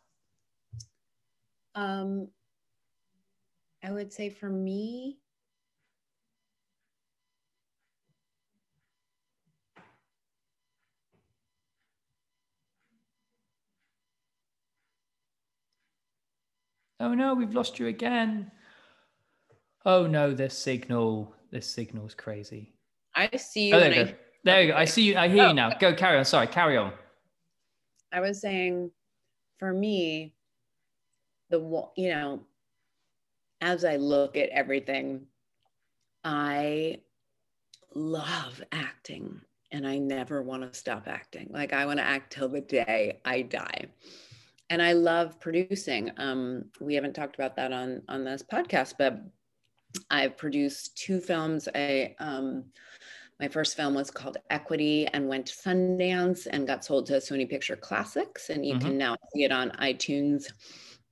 [1.75, 2.29] Um,
[3.83, 5.19] I would say for me,
[17.01, 18.53] Oh no, we've lost you again.
[19.85, 22.75] Oh no, this signal, this signal's crazy.
[23.17, 23.75] I see you.
[23.75, 24.13] Oh, there you go.
[24.45, 24.77] There you go.
[24.77, 25.17] I see you.
[25.17, 25.49] I hear Oh.
[25.49, 25.71] you now.
[25.79, 26.25] Go carry on.
[26.25, 26.93] Sorry, carry on.
[28.11, 28.91] I was saying,
[29.59, 30.35] for me,
[31.51, 31.61] the
[31.97, 32.41] you know,
[33.61, 35.27] as I look at everything,
[36.25, 37.01] I
[37.95, 39.41] love acting,
[39.71, 41.49] and I never want to stop acting.
[41.53, 43.87] Like I want to act till the day I die,
[44.71, 46.11] and I love producing.
[46.17, 49.21] Um, we haven't talked about that on on this podcast, but
[50.11, 51.69] I've produced two films.
[51.75, 52.65] I um,
[53.43, 57.51] my first film was called Equity and went to Sundance and got sold to Sony
[57.51, 58.51] Picture Classics.
[58.51, 58.81] And you Mhm.
[58.81, 60.47] can now see it on iTunes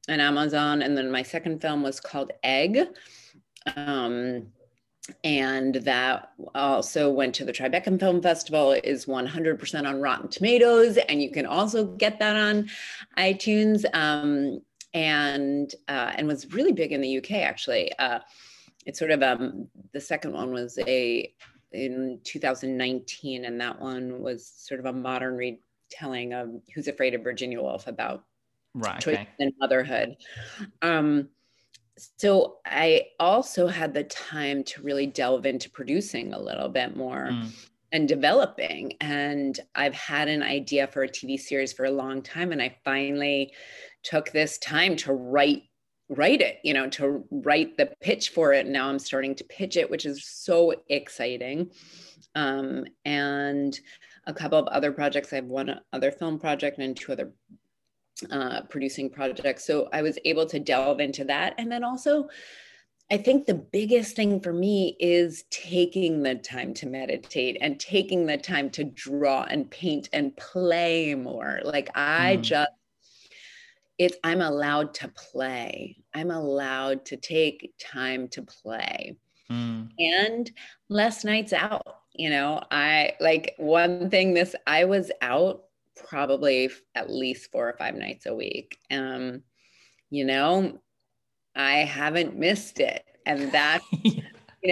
[0.06, 0.80] and Amazon.
[0.80, 2.86] And then my second film was called Egg.
[3.74, 4.52] Um,
[5.24, 10.98] and that also went to the Tribeca Film Festival, is 100% on Rotten Tomatoes.
[10.98, 12.70] And you can also get that on
[13.18, 13.84] iTunes.
[13.92, 14.62] Um,
[14.92, 17.92] and uh, and was really big in the UK actually.
[17.98, 18.20] Uh,
[18.86, 21.32] it's sort of um, the second one was a
[21.72, 27.22] in 2019, and that one was sort of a modern retelling of Who's Afraid of
[27.22, 28.24] Virginia Woolf about
[28.74, 29.00] Right.
[29.00, 29.28] choice Okay.
[29.40, 30.16] and motherhood.
[30.82, 31.30] Um,
[31.98, 37.30] so I also had the time to really delve into producing a little bit more
[37.30, 37.54] Mm.
[37.92, 38.94] and developing.
[39.00, 42.78] And I've had an idea for a TV series for a long time, and I
[42.84, 43.54] finally
[44.04, 45.64] took this time to write
[46.10, 49.76] write it you know to write the pitch for it now i'm starting to pitch
[49.76, 51.70] it which is so exciting
[52.34, 53.80] um, and
[54.26, 57.32] a couple of other projects i have one other film project and two other
[58.32, 62.28] uh, producing projects so i was able to delve into that and then also
[63.12, 68.24] I think the biggest thing for me is taking the time to meditate and taking
[68.24, 71.58] the time to draw and paint and play more.
[71.64, 72.42] Like I Mm.
[72.42, 72.70] just
[74.00, 75.98] it's I'm allowed to play.
[76.14, 79.16] I'm allowed to take time to play
[79.50, 79.90] Mm.
[79.98, 80.50] and
[80.88, 81.82] less nights out.
[82.14, 85.64] You know, I like one thing this I was out
[85.96, 88.78] probably at least four or five nights a week.
[88.92, 89.42] Um,
[90.08, 90.80] you know,
[91.54, 93.04] I haven't missed it.
[93.26, 94.22] And that, you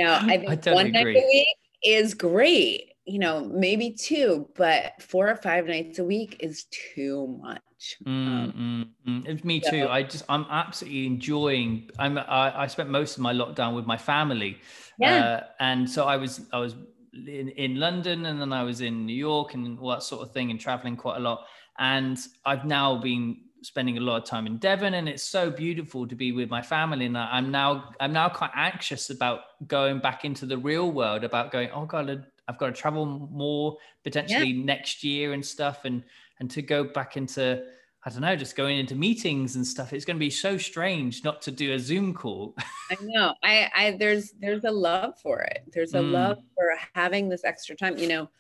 [0.04, 1.18] know, I think I totally one night agree.
[1.18, 6.36] a week is great, you know, maybe two, but four or five nights a week
[6.40, 7.60] is too much.
[8.06, 9.28] Um, Mm, mm, mm.
[9.28, 9.86] It's me too.
[9.88, 11.90] I just I'm absolutely enjoying.
[11.98, 14.58] I'm I, I spent most of my lockdown with my family,
[14.98, 15.14] Yeah.
[15.14, 16.74] uh, and so I was I was
[17.12, 20.32] in, in London and then I was in New York and all that sort of
[20.32, 21.46] thing and traveling quite a lot.
[21.78, 26.06] And I've now been spending a lot of time in Devon and it's so beautiful
[26.06, 27.06] to be with my family.
[27.06, 31.22] And I'm now I'm now quite anxious about going back into the real world.
[31.24, 36.02] About going, oh god, I've got to travel more potentially next year and stuff and
[36.41, 37.66] and to go back into
[38.05, 39.93] I don't know, just going into meetings and stuff.
[39.93, 42.57] It's going to be so strange not to do a Zoom call.
[42.91, 43.34] I know.
[43.43, 45.62] I, I there's there's a love for it.
[45.72, 46.03] There's a Mm.
[46.03, 47.99] love for having this extra time.
[47.99, 48.30] You know,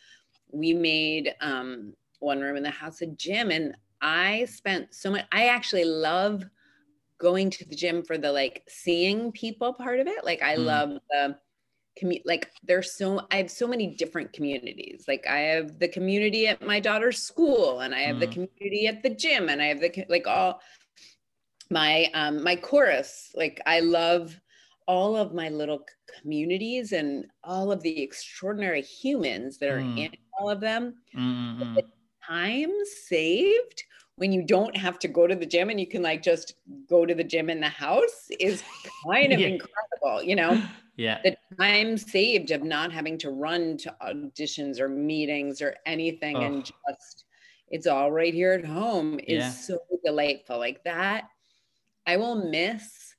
[0.52, 5.26] we made um one room in the house a gym and I spent so much
[5.32, 6.44] I actually love
[7.18, 10.24] going to the gym for the like seeing people part of it.
[10.24, 10.58] Like I Mm.
[10.58, 11.38] love the
[12.00, 15.04] commu- like there's so I have so many different communities.
[15.08, 18.32] Like I have the community at my daughter's school and I have the Mm.
[18.32, 20.60] community at the gym and I have the like all
[21.70, 23.30] my um my chorus.
[23.34, 24.40] Like I love
[24.86, 25.84] all of my little
[26.20, 29.98] communities and all of the extraordinary humans that are Mm.
[29.98, 31.82] in all of them Mm, mm,
[32.26, 32.72] time
[33.06, 33.84] saved
[34.18, 36.54] when you don't have to go to the gym and you can like just
[36.88, 38.64] go to the gym in the house is
[39.08, 39.46] kind of Yeah.
[39.46, 40.60] incredible you know
[40.96, 41.18] yeah.
[41.24, 46.44] the time saved of not having to run to auditions or meetings or anything Oh.
[46.44, 47.24] and just
[47.68, 49.52] it's all right here at home is Yeah.
[49.66, 51.24] so delightful like that
[52.06, 53.14] i will miss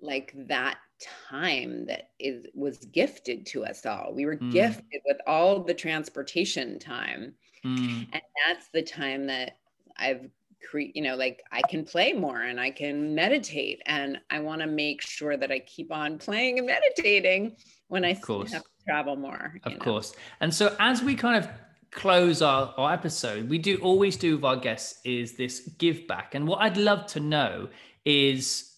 [0.00, 4.50] like that time that is was gifted to us all we were Mm.
[4.50, 7.34] gifted with all the transportation time
[7.64, 9.58] Mm, and that's the time that
[9.98, 10.28] i've
[10.68, 14.60] cre- you know like i can play more and i can meditate and i want
[14.60, 17.56] to make sure that i keep on playing and meditating
[17.88, 18.52] when i course.
[18.52, 19.84] have to travel more of you know?
[19.84, 20.14] course.
[20.40, 21.50] And so as we kind of
[21.90, 26.34] close our, our episode, we do always do with our guests is this give back.
[26.34, 27.68] And what I'd love to know
[28.04, 28.74] is,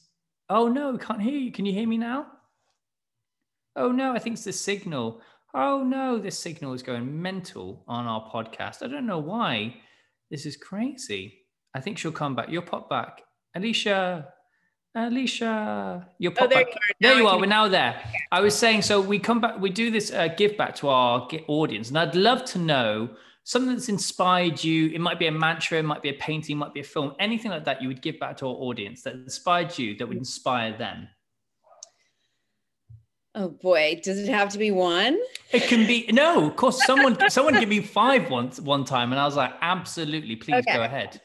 [0.49, 1.51] oh no, can't hear you.
[1.53, 2.27] Can you hear me now?
[3.75, 5.21] Oh no, I think it's the signal.
[5.55, 8.83] Oh no, this signal is going mental on our podcast.
[8.83, 9.77] I don't know why.
[10.31, 11.39] This is crazy.
[11.75, 12.49] I think she'll come back.
[12.51, 13.23] You'll pop back.
[13.57, 14.27] Alysia,
[14.97, 16.75] Alysia, you'll pop oh there back.
[16.75, 17.33] you are There Now you I are.
[17.33, 18.03] can- We're now there.
[18.33, 21.29] I was saying, so we come back, we do this uh, give back to our
[21.49, 23.11] audience, and I'd love to know
[23.45, 24.89] something that's inspired you.
[24.89, 27.15] It might be a mantra, it might be a painting, it might be a film,
[27.21, 30.17] anything like that you would give back to our audience that inspired you, that would
[30.17, 31.09] inspire them.
[33.37, 35.19] Oh boy, does it have to be one?
[35.53, 36.85] It can be no, of course.
[36.87, 40.75] Someone someone gave me five once one time, and I was like, absolutely, please okay.
[40.75, 41.21] go ahead.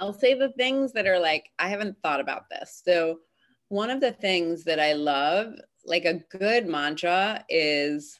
[0.00, 2.82] I'll say the things that are like I haven't thought about this.
[2.84, 3.20] So
[3.68, 5.54] one of the things that I love,
[5.86, 8.18] like a good mantra, is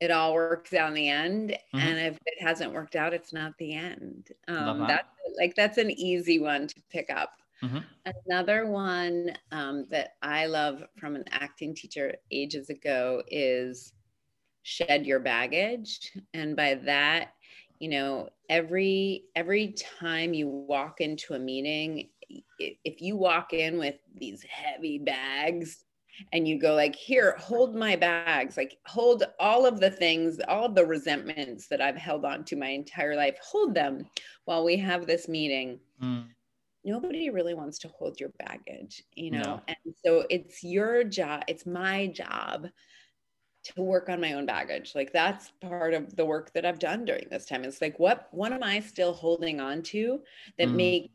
[0.00, 1.50] it all works out in the end.
[1.50, 1.78] Mm-hmm.
[1.78, 4.28] And if it hasn't worked out, it's not the end.
[4.48, 4.88] Um, that.
[4.88, 5.08] that's
[5.38, 7.30] like that's an easy one to pick up.
[7.62, 7.78] Mm-hmm.
[8.26, 13.92] Another one um, that I love from an acting teacher ages ago is
[14.62, 16.12] shed your baggage.
[16.34, 17.32] And by that,
[17.78, 22.10] you know, every every time you walk into a meeting,
[22.58, 25.84] if you walk in with these heavy bags
[26.32, 30.66] and you go like here hold my bags like hold all of the things all
[30.66, 34.02] the resentments that i've held on to my entire life hold them
[34.46, 36.24] while we have this meeting mm
[36.86, 39.42] nobody really wants to hold your baggage, you know?
[39.42, 39.60] No.
[39.68, 42.68] And so it's your job, it's my job
[43.64, 44.94] to work on my own baggage.
[44.94, 47.64] Like that's part of the work that I've done during this time.
[47.64, 50.20] It's like, what, what am I still holding on to
[50.58, 50.76] that mm.
[50.76, 51.10] make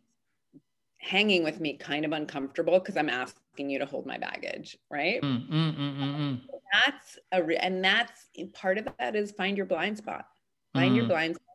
[0.98, 5.22] hanging with me kind of uncomfortable because I'm asking you to hold my baggage, right?
[5.22, 6.42] Mm, mm, mm, mm.
[6.72, 10.26] that's a, re- and that's part of that is find your blind spot,
[10.74, 11.51] find your blind spot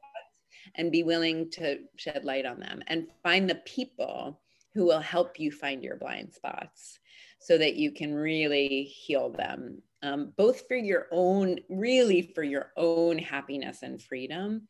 [0.77, 4.41] and be willing to shed light on them and find the people
[4.75, 6.99] who will help you find your blind spots
[7.41, 12.73] so that you can really heal them um, both for your own really for your
[12.77, 14.69] own happiness and freedom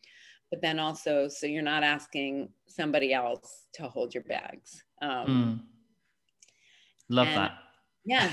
[0.50, 5.60] but then also so you're not asking somebody else to hold your bags um, mm.
[7.08, 7.58] love and, that
[8.04, 8.30] yeah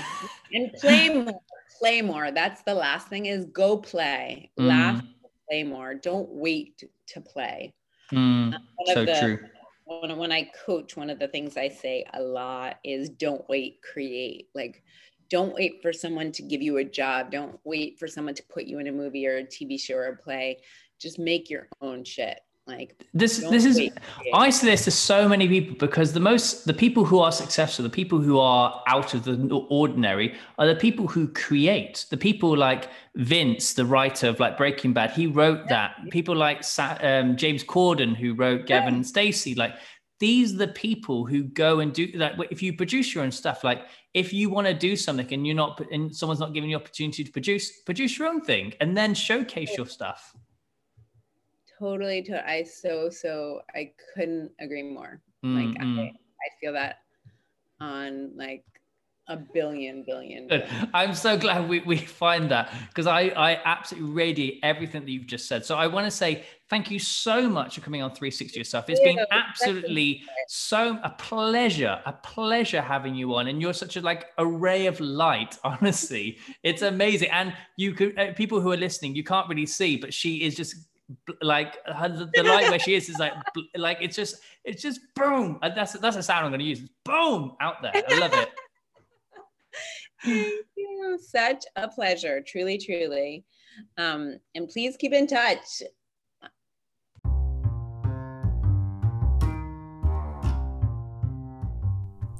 [0.52, 1.40] and play more
[1.80, 4.68] play more that's the last thing is go play mm.
[4.68, 5.02] laugh
[5.48, 5.94] play more.
[5.94, 7.74] Don't wait to play.
[8.12, 8.54] Mm,
[8.86, 9.38] so the, true.
[9.84, 13.80] When, when I coach, one of the things I say a lot is don't wait,
[13.82, 14.48] create.
[14.54, 14.82] Like,
[15.30, 17.30] don't wait for someone to give you a job.
[17.30, 20.06] Don't wait for someone to put you in a movie or a TV show or
[20.06, 20.58] a play.
[20.98, 22.40] Just make your own shit.
[22.66, 23.90] Like this, this is
[24.32, 27.82] I say this to so many people because the most the people who are successful,
[27.82, 32.06] the people who are out of the ordinary, are the people who create.
[32.08, 35.96] The people like Vince, the writer of like Breaking Bad, he wrote that.
[36.10, 36.64] People like
[37.02, 39.74] um, James Corden, who wrote Gavin and Stacey, like
[40.18, 42.38] these are the people who go and do that.
[42.38, 43.82] Like, if you produce your own stuff, like
[44.14, 47.24] if you want to do something and you're not, and someone's not giving you opportunity
[47.24, 50.34] to produce, produce your own thing and then showcase your stuff
[51.78, 55.20] totally to i so so i couldn't agree more.
[55.44, 55.72] Mm-hmm.
[55.72, 57.00] like I, I feel that
[57.80, 58.64] on like
[59.28, 60.68] a billion billion, billion.
[60.92, 65.26] i'm so glad we, we find that because i i absolutely radiate everything that you've
[65.26, 65.64] just said.
[65.64, 68.88] So i want to say thank you so much for coming on 360 yourself.
[68.88, 74.00] It's been absolutely so a pleasure a pleasure having you on and you're such a
[74.00, 76.38] like a ray of light honestly.
[76.62, 77.30] It's amazing.
[77.30, 80.54] And you could uh, people who are listening you can't really see but she is
[80.54, 80.74] just
[81.42, 83.32] like the, the light where she is is like
[83.76, 85.58] like it's just it's just boom.
[85.62, 87.92] That's that's a sound i'm going to use boom out there.
[87.94, 88.50] I love it.
[90.24, 91.18] Thank you.
[91.22, 92.42] Such a pleasure.
[92.46, 93.44] Truly truly.
[93.98, 95.82] Um and please keep in touch.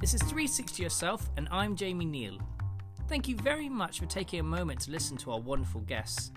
[0.00, 2.38] This is 360 Yourself, and I'm Jamie Neal.
[3.08, 6.30] Thank you very much for taking a moment to listen to our wonderful guests.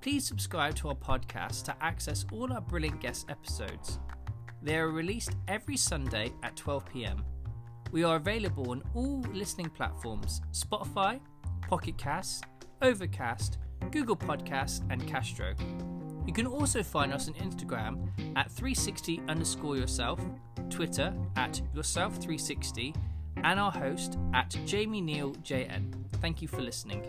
[0.00, 3.98] Please subscribe to our podcast to access all our brilliant guest episodes.
[4.62, 7.24] They are released every Sunday at 12 pm.
[7.90, 11.20] We are available on all listening platforms Spotify,
[11.68, 12.44] Pocket Cast,
[12.80, 13.58] Overcast,
[13.90, 15.54] Google Podcasts, and Castro.
[16.26, 20.20] You can also find us on Instagram at 360 underscore yourself,
[20.70, 22.94] Twitter at yourself360,
[23.42, 25.92] and our host at Jamie Neal JN.
[26.20, 27.04] Thank you for listening.